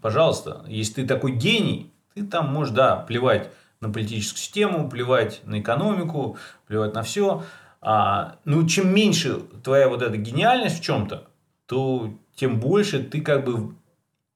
пожалуйста, 0.04 0.62
если 0.68 1.00
ты 1.00 1.06
такой 1.06 1.32
гений, 1.32 1.90
ты 2.14 2.26
там 2.26 2.52
можешь, 2.52 2.74
да, 2.74 2.94
плевать 2.94 3.48
на 3.80 3.88
политическую 3.88 4.38
систему, 4.38 4.90
плевать 4.90 5.40
на 5.46 5.60
экономику, 5.60 6.36
плевать 6.66 6.92
на 6.92 7.02
все. 7.02 7.42
А, 7.80 8.36
ну, 8.44 8.66
чем 8.66 8.94
меньше 8.94 9.40
твоя 9.62 9.88
вот 9.88 10.02
эта 10.02 10.18
гениальность 10.18 10.80
в 10.80 10.82
чем-то, 10.82 11.26
то 11.64 12.12
тем 12.36 12.60
больше 12.60 13.02
ты 13.02 13.22
как 13.22 13.46
бы 13.46 13.76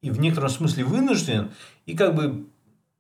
и 0.01 0.09
в 0.09 0.19
некотором 0.21 0.49
смысле 0.49 0.85
вынужден, 0.85 1.51
и 1.85 1.95
как 1.95 2.15
бы, 2.15 2.47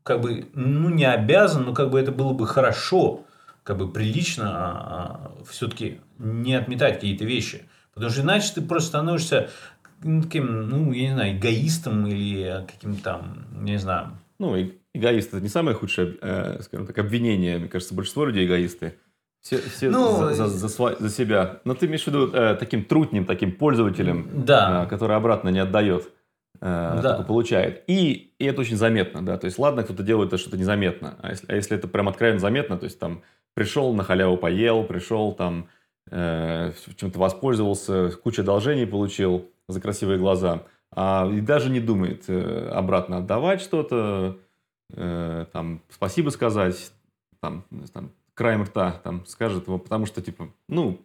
как 0.02 0.20
бы 0.20 0.50
ну, 0.52 0.90
не 0.90 1.06
обязан, 1.06 1.64
но 1.64 1.72
как 1.72 1.88
бы 1.88 1.98
это 1.98 2.12
было 2.12 2.34
бы 2.34 2.46
хорошо 2.46 3.24
как 3.62 3.78
бы 3.78 3.90
прилично 3.90 4.50
а, 4.50 5.32
а, 5.40 5.44
все-таки 5.50 6.02
не 6.18 6.54
отметать 6.54 6.96
какие-то 6.96 7.24
вещи. 7.24 7.66
Потому 7.94 8.12
что 8.12 8.20
иначе 8.20 8.52
ты 8.54 8.60
просто 8.60 8.88
становишься 8.88 9.48
таким, 10.00 10.68
ну, 10.68 10.92
я 10.92 11.08
не 11.08 11.14
знаю, 11.14 11.36
эгоистом 11.36 12.06
или 12.06 12.64
каким-то 12.66 13.02
там, 13.02 13.46
не 13.52 13.78
знаю. 13.78 14.18
Ну, 14.38 14.56
эгоист– 14.94 15.28
это 15.32 15.42
не 15.42 15.48
самое 15.48 15.76
худшее, 15.76 16.16
э, 16.20 16.60
скажем 16.62 16.86
так, 16.86 16.98
обвинение. 16.98 17.58
Мне 17.58 17.68
кажется, 17.68 17.94
большинство 17.94 18.24
людей 18.24 18.46
эгоисты. 18.46 18.94
Все, 19.40 19.58
все 19.58 19.90
ну, 19.90 20.16
за, 20.16 20.48
за, 20.48 20.68
за, 20.68 20.96
за 20.98 21.10
себя. 21.10 21.60
Но 21.64 21.74
ты 21.74 21.86
имеешь 21.86 22.04
в 22.04 22.06
виду 22.08 22.30
э, 22.32 22.56
таким 22.56 22.84
трутнем, 22.84 23.24
таким 23.24 23.52
пользователем, 23.52 24.28
да. 24.44 24.84
э, 24.84 24.88
который 24.88 25.16
обратно 25.16 25.48
не 25.48 25.60
отдает, 25.60 26.10
э, 26.60 27.00
да. 27.02 27.14
только 27.14 27.22
получает. 27.26 27.84
И, 27.86 28.34
и 28.38 28.44
это 28.44 28.60
очень 28.60 28.76
заметно, 28.76 29.24
да. 29.24 29.38
То 29.38 29.46
есть, 29.46 29.58
ладно, 29.58 29.84
кто-то 29.84 30.02
делает 30.02 30.28
это 30.28 30.38
что-то 30.38 30.56
незаметно. 30.56 31.16
А 31.22 31.30
если, 31.30 31.46
а 31.50 31.54
если 31.54 31.76
это 31.76 31.88
прям 31.88 32.08
откровенно 32.08 32.40
заметно, 32.40 32.76
то 32.76 32.84
есть 32.84 32.98
там 32.98 33.22
пришел 33.54 33.94
на 33.94 34.04
халяву 34.04 34.36
поел, 34.36 34.84
пришел 34.84 35.32
там 35.32 35.68
э, 36.10 36.72
чем-то 36.96 37.18
воспользовался, 37.18 38.10
куча 38.22 38.42
должений 38.42 38.86
получил 38.86 39.50
за 39.68 39.80
красивые 39.80 40.18
глаза, 40.18 40.64
а, 40.90 41.30
и 41.32 41.40
даже 41.40 41.70
не 41.70 41.80
думает 41.80 42.24
э, 42.28 42.68
обратно 42.70 43.18
отдавать 43.18 43.60
что-то, 43.60 44.38
э, 44.90 45.46
там 45.52 45.82
спасибо 45.90 46.30
сказать, 46.30 46.92
там, 47.40 47.64
там 47.92 48.10
краем 48.34 48.62
рта 48.62 49.00
там 49.04 49.26
скажет 49.26 49.66
его, 49.66 49.78
потому 49.78 50.06
что 50.06 50.22
типа, 50.22 50.48
ну, 50.68 51.00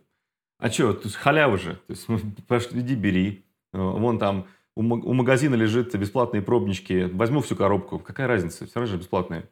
а 0.60 0.70
что, 0.70 0.94
тут 0.94 1.14
халява 1.14 1.58
же, 1.58 1.74
то 1.88 1.92
есть 1.92 2.08
пошли, 2.48 2.80
иди 2.80 2.96
бери, 2.96 3.44
вон 3.74 4.20
там 4.20 4.48
у, 4.76 4.82
у 4.82 5.14
магазина 5.14 5.56
лежит 5.56 5.96
бесплатные 5.96 6.42
пробнички, 6.42 7.04
возьму 7.04 7.42
всю 7.42 7.56
коробку, 7.56 8.00
какая 8.00 8.28
разница, 8.28 8.66
все 8.66 8.80
равно 8.80 8.92
же 8.92 8.98
бесплатные. 8.98 9.50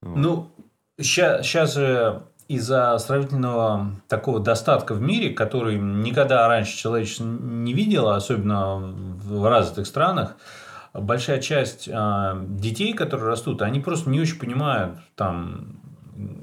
Ну, 0.00 0.50
сейчас 0.98 1.74
же 1.74 2.22
из-за 2.48 2.96
сравнительного 2.98 3.92
такого 4.08 4.40
достатка 4.40 4.94
в 4.94 5.02
мире, 5.02 5.30
который 5.30 5.78
никогда 5.78 6.48
раньше 6.48 6.76
человечество 6.76 7.24
не 7.24 7.74
видело, 7.74 8.16
особенно 8.16 8.76
в 8.76 9.48
развитых 9.48 9.86
странах, 9.86 10.36
большая 10.94 11.40
часть 11.40 11.88
э, 11.88 12.46
детей, 12.48 12.94
которые 12.94 13.28
растут, 13.28 13.60
они 13.60 13.80
просто 13.80 14.08
не 14.08 14.20
очень 14.20 14.38
понимают, 14.38 14.98
там, 15.14 15.78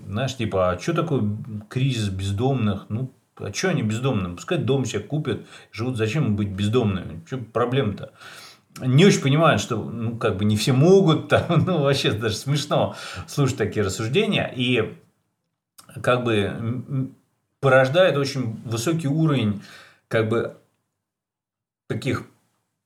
знаешь, 0.08 0.38
типа, 0.38 0.72
а 0.72 0.80
что 0.80 0.94
такое 0.94 1.24
кризис 1.70 2.10
бездомных? 2.10 2.86
Ну, 2.90 3.12
а 3.38 3.52
что 3.52 3.70
они 3.70 3.82
бездомные? 3.82 4.36
Пускай 4.36 4.60
дом 4.60 4.86
себе 4.86 5.02
купят, 5.02 5.42
живут, 5.72 5.98
зачем 5.98 6.26
им 6.26 6.36
быть 6.36 6.50
бездомными? 6.50 7.24
Что 7.26 7.40
проблема-то? 7.40 8.12
не 8.82 9.06
очень 9.06 9.22
понимают, 9.22 9.62
что 9.62 9.78
ну, 9.78 10.18
как 10.18 10.38
бы 10.38 10.46
не 10.46 10.58
все 10.58 10.74
могут, 10.74 11.28
там, 11.30 11.64
ну, 11.66 11.80
вообще 11.82 12.12
даже 12.12 12.36
смешно 12.36 12.96
слушать 13.28 13.58
такие 13.58 13.86
рассуждения, 13.86 14.52
и 14.56 14.98
как 16.02 16.24
бы 16.24 17.12
порождает 17.60 18.18
очень 18.18 18.62
высокий 18.66 19.08
уровень 19.08 19.62
как 20.08 20.30
бы 20.30 20.58
таких 21.88 22.26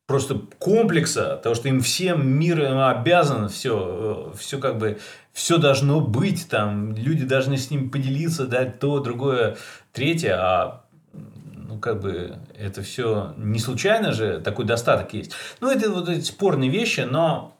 просто 0.09 0.41
комплекса, 0.57 1.39
того, 1.43 1.53
что 1.53 1.69
им 1.69 1.81
всем 1.81 2.27
мир 2.27 2.59
обязан, 2.81 3.47
все, 3.47 4.33
все 4.35 4.57
как 4.57 4.79
бы, 4.79 4.97
все 5.33 5.59
должно 5.59 6.01
быть, 6.01 6.49
там, 6.49 6.95
люди 6.95 7.25
должны 7.25 7.57
с 7.57 7.69
ним 7.69 7.91
поделиться, 7.91 8.47
дать 8.47 8.79
то, 8.79 8.99
другое, 8.99 9.57
третье, 9.93 10.33
а 10.39 10.85
ну, 11.13 11.77
как 11.77 12.01
бы, 12.01 12.37
это 12.57 12.81
все 12.81 13.35
не 13.37 13.59
случайно 13.59 14.11
же, 14.11 14.39
такой 14.39 14.65
достаток 14.65 15.13
есть. 15.13 15.31
Ну, 15.61 15.69
это 15.69 15.91
вот 15.91 16.09
эти 16.09 16.25
спорные 16.25 16.71
вещи, 16.71 17.01
но 17.01 17.55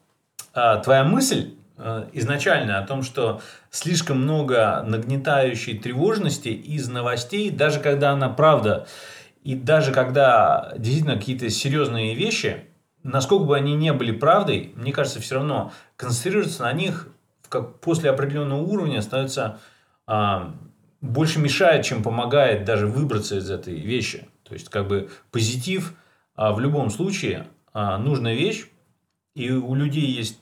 а, 0.52 0.78
твоя 0.78 1.04
мысль 1.04 1.54
изначально 2.12 2.78
о 2.78 2.86
том, 2.86 3.02
что 3.02 3.40
слишком 3.70 4.22
много 4.22 4.82
нагнетающей 4.86 5.78
тревожности 5.78 6.48
из 6.48 6.88
новостей, 6.88 7.50
даже 7.50 7.80
когда 7.80 8.10
она 8.10 8.28
правда, 8.28 8.86
и 9.42 9.54
даже 9.54 9.92
когда 9.92 10.74
действительно 10.76 11.16
какие-то 11.16 11.48
серьезные 11.48 12.14
вещи, 12.14 12.64
насколько 13.02 13.44
бы 13.44 13.56
они 13.56 13.74
не 13.74 13.92
были 13.92 14.12
правдой, 14.12 14.72
мне 14.76 14.92
кажется, 14.92 15.20
все 15.20 15.36
равно 15.36 15.72
концентрироваться 15.96 16.62
на 16.64 16.72
них 16.72 17.08
как 17.50 17.80
после 17.80 18.10
определенного 18.10 18.62
уровня 18.62 19.02
становится 19.02 19.58
а, 20.06 20.54
больше 21.00 21.40
мешает, 21.40 21.84
чем 21.84 22.02
помогает 22.02 22.64
даже 22.64 22.86
выбраться 22.86 23.36
из 23.36 23.50
этой 23.50 23.74
вещи. 23.74 24.28
То 24.44 24.54
есть, 24.54 24.68
как 24.68 24.86
бы 24.88 25.10
позитив 25.30 25.94
а, 26.36 26.52
в 26.52 26.60
любом 26.60 26.90
случае 26.90 27.48
а, 27.72 27.98
нужная 27.98 28.34
вещь, 28.34 28.66
и 29.34 29.50
у 29.50 29.74
людей 29.74 30.06
есть 30.06 30.39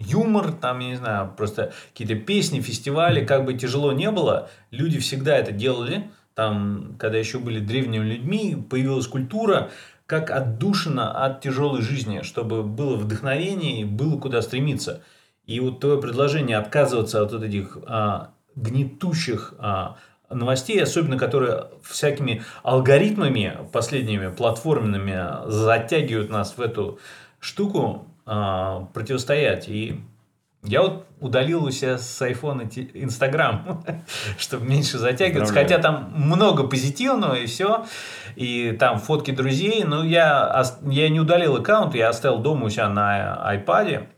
юмор, 0.00 0.52
там, 0.52 0.80
я 0.80 0.88
не 0.88 0.96
знаю, 0.96 1.32
просто 1.36 1.72
какие-то 1.92 2.16
песни, 2.16 2.60
фестивали, 2.60 3.24
как 3.24 3.44
бы 3.44 3.54
тяжело 3.54 3.92
не 3.92 4.10
было, 4.10 4.50
люди 4.70 4.98
всегда 4.98 5.36
это 5.36 5.52
делали. 5.52 6.10
Там, 6.34 6.96
когда 6.98 7.18
еще 7.18 7.38
были 7.38 7.60
древними 7.60 8.04
людьми, 8.04 8.56
появилась 8.68 9.06
культура, 9.06 9.70
как 10.06 10.30
отдушина 10.30 11.24
от 11.24 11.40
тяжелой 11.40 11.82
жизни, 11.82 12.22
чтобы 12.22 12.62
было 12.62 12.96
вдохновение 12.96 13.82
и 13.82 13.84
было 13.84 14.18
куда 14.18 14.42
стремиться. 14.42 15.02
И 15.46 15.60
вот 15.60 15.80
твое 15.80 16.00
предложение 16.00 16.56
отказываться 16.56 17.22
от 17.22 17.32
вот 17.32 17.42
этих 17.42 17.78
а, 17.86 18.30
гнетущих 18.56 19.54
а, 19.58 19.96
новостей, 20.30 20.82
особенно 20.82 21.18
которые 21.18 21.66
всякими 21.82 22.42
алгоритмами 22.62 23.58
последними 23.72 24.28
платформенными 24.28 25.48
затягивают 25.50 26.30
нас 26.30 26.56
в 26.56 26.60
эту 26.60 26.98
штуку, 27.40 28.06
а, 28.32 28.86
противостоять. 28.94 29.68
И 29.68 30.00
я 30.62 30.82
вот 30.82 31.04
удалил 31.18 31.64
у 31.64 31.70
себя 31.72 31.98
с 31.98 32.22
айфона 32.22 32.62
Инстаграм, 32.94 33.82
чтобы 34.38 34.66
меньше 34.66 34.98
затягиваться. 34.98 35.52
Хотя 35.52 35.78
там 35.78 36.12
много 36.14 36.62
позитивного 36.62 37.34
и 37.34 37.46
все. 37.46 37.86
И 38.36 38.70
там 38.78 39.00
фотки 39.00 39.32
друзей. 39.32 39.82
Но 39.82 40.04
я, 40.04 40.64
я 40.82 41.08
не 41.08 41.18
удалил 41.18 41.56
аккаунт, 41.56 41.96
я 41.96 42.08
оставил 42.08 42.38
дома 42.38 42.66
у 42.66 42.70
себя 42.70 42.88
на 42.88 43.44
айпаде. 43.44 44.08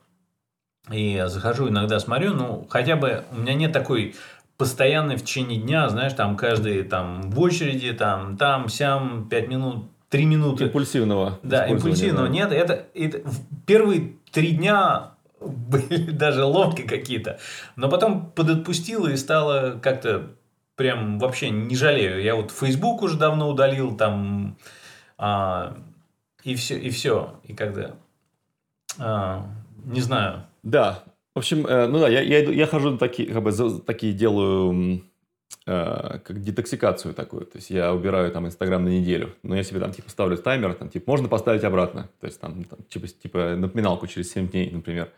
И 0.91 1.23
захожу 1.29 1.71
иногда 1.71 1.99
смотрю, 1.99 2.35
ну, 2.35 2.67
хотя 2.69 2.97
бы 2.97 3.25
у 3.33 3.37
меня 3.37 3.55
нет 3.55 3.73
такой 3.73 4.15
постоянной 4.59 5.17
в 5.17 5.23
течение 5.23 5.59
дня, 5.59 5.89
знаешь, 5.89 6.13
там 6.13 6.37
каждый 6.37 6.83
там 6.83 7.31
в 7.31 7.41
очереди, 7.41 7.95
там, 7.95 8.37
там, 8.37 8.69
сям, 8.69 9.27
пять 9.31 9.49
минут, 9.49 9.87
три 10.13 10.27
минуты. 10.27 10.65
Импульсивного. 10.65 11.41
Да, 11.43 11.67
импульсивного 11.67 12.27
да. 12.27 12.33
нет. 12.33 12.53
Это, 12.53 12.87
это 12.95 13.23
первые 13.67 14.13
три 14.31 14.51
дня 14.53 15.15
были 15.41 16.11
даже 16.11 16.45
ломки 16.45 16.83
какие-то. 16.83 17.41
Но 17.77 17.89
потом 17.89 18.31
подотпустило 18.31 19.09
и 19.09 19.17
стало 19.17 19.81
как-то 19.83 20.33
прям 20.77 21.19
вообще 21.19 21.49
не 21.49 21.75
жалею. 21.75 22.23
Я 22.23 22.37
вот 22.37 22.51
Facebook 22.51 23.01
уже 23.03 23.17
давно 23.17 23.49
удалил, 23.49 23.97
там 23.97 24.59
а, 25.17 25.79
и 26.45 26.55
все, 26.57 26.77
и 26.79 26.91
все. 26.91 27.41
И 27.45 27.55
когда 27.55 27.93
а, 28.99 29.47
не 29.83 30.03
знаю. 30.03 30.45
Да. 30.63 31.05
В 31.35 31.39
общем, 31.39 31.67
э, 31.67 31.87
ну 31.87 32.01
да, 32.01 32.09
я, 32.11 32.21
я, 32.21 32.41
я 32.41 32.67
хожу 32.67 32.99
такие, 32.99 33.33
как 33.33 33.43
бы, 33.43 33.81
такие 33.87 34.13
делаю 34.13 35.03
как 35.65 36.41
детоксикацию 36.41 37.15
такую. 37.15 37.47
То 37.47 37.59
есть 37.59 37.71
я 37.71 37.95
убираю 37.95 38.33
там 38.33 38.47
Инстаграм 38.47 38.83
на 38.83 38.89
неделю, 38.89 39.35
но 39.43 39.55
я 39.55 39.63
себе 39.63 39.81
там 39.81 39.93
типа 39.93 40.11
ставлю 40.11 40.37
таймер, 40.37 40.75
там 40.75 40.89
типа 40.89 41.11
можно 41.11 41.29
поставить 41.29 41.63
обратно. 41.65 42.09
То 42.21 42.27
есть 42.27 42.41
там, 42.41 42.65
там 42.65 42.81
типа, 42.89 43.07
типа 43.07 43.55
напоминалку 43.57 44.07
через 44.07 44.33
7 44.33 44.49
дней, 44.49 44.71
например. 44.71 45.11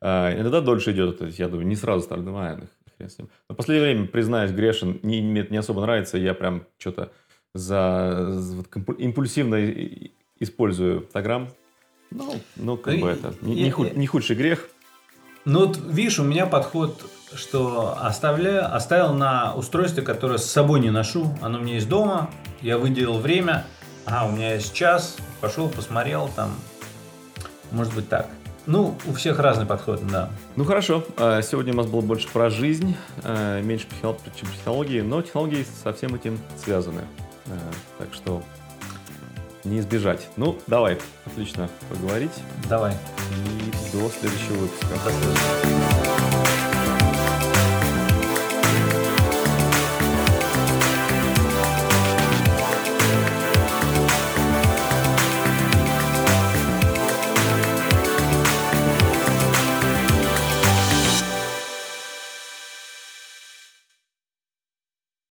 Э, 0.00 0.38
иногда 0.38 0.60
дольше 0.60 0.92
идет, 0.92 1.18
то 1.18 1.26
есть 1.26 1.38
я 1.38 1.48
думаю, 1.48 1.66
не 1.66 1.76
сразу 1.76 2.04
ставлю, 2.04 2.24
думаю, 2.24 2.68
хрен 2.98 3.10
с 3.10 3.18
ним. 3.18 3.28
Но 3.48 3.54
в 3.54 3.56
последнее 3.56 3.92
время, 3.92 4.08
признаюсь, 4.08 4.50
грешен, 4.50 4.98
не, 5.02 5.22
мне 5.22 5.40
это 5.40 5.52
не 5.52 5.58
особо 5.58 5.80
нравится, 5.80 6.18
я 6.18 6.34
прям 6.34 6.66
что-то 6.78 7.12
за, 7.54 8.28
за 8.32 8.56
вот, 8.56 8.66
импульсивно 8.98 9.56
использую 10.40 11.04
Инстаграм. 11.04 11.48
Ну, 12.10 12.34
ну, 12.56 12.76
как 12.76 12.98
бы 12.98 13.08
это, 13.08 13.34
не, 13.42 13.62
не, 13.62 13.70
худ, 13.70 13.96
не 13.96 14.06
худший 14.06 14.36
грех. 14.36 14.68
Ну 15.44 15.66
вот 15.66 15.78
видишь, 15.90 16.18
у 16.18 16.24
меня 16.24 16.46
подход, 16.46 17.02
что 17.34 17.96
оставляю, 18.00 18.74
оставил 18.74 19.12
на 19.12 19.54
устройстве, 19.54 20.02
которое 20.02 20.38
с 20.38 20.50
собой 20.50 20.80
не 20.80 20.90
ношу. 20.90 21.34
Оно 21.42 21.58
у 21.58 21.62
меня 21.62 21.74
есть 21.74 21.88
дома, 21.88 22.30
я 22.60 22.78
выделил 22.78 23.18
время, 23.18 23.64
а 24.06 24.26
у 24.26 24.30
меня 24.30 24.54
есть 24.54 24.74
час, 24.74 25.16
пошел, 25.40 25.68
посмотрел 25.68 26.30
там. 26.34 26.54
Может 27.70 27.94
быть 27.94 28.08
так. 28.08 28.26
Ну, 28.66 28.96
у 29.06 29.14
всех 29.14 29.38
разный 29.38 29.64
подход, 29.64 30.06
да. 30.06 30.28
Ну 30.56 30.64
хорошо, 30.64 31.02
а, 31.16 31.40
сегодня 31.40 31.72
у 31.72 31.76
нас 31.76 31.86
было 31.86 32.02
больше 32.02 32.28
про 32.28 32.50
жизнь, 32.50 32.96
а, 33.24 33.62
меньше 33.62 33.86
про 34.00 34.14
технологии, 34.34 35.00
но 35.00 35.22
технологии 35.22 35.66
со 35.82 35.92
всем 35.92 36.14
этим 36.14 36.38
связаны. 36.62 37.02
А, 37.46 37.50
так 37.98 38.08
что 38.12 38.42
не 39.64 39.78
избежать. 39.78 40.28
Ну, 40.36 40.58
давай, 40.66 40.98
отлично 41.24 41.68
поговорить. 41.88 42.32
Давай. 42.68 42.92
И 42.92 43.96
до 43.96 44.10
следующего 44.10 44.54
выпуска. 44.54 44.86
До 45.04 45.10
следующего. 45.10 46.07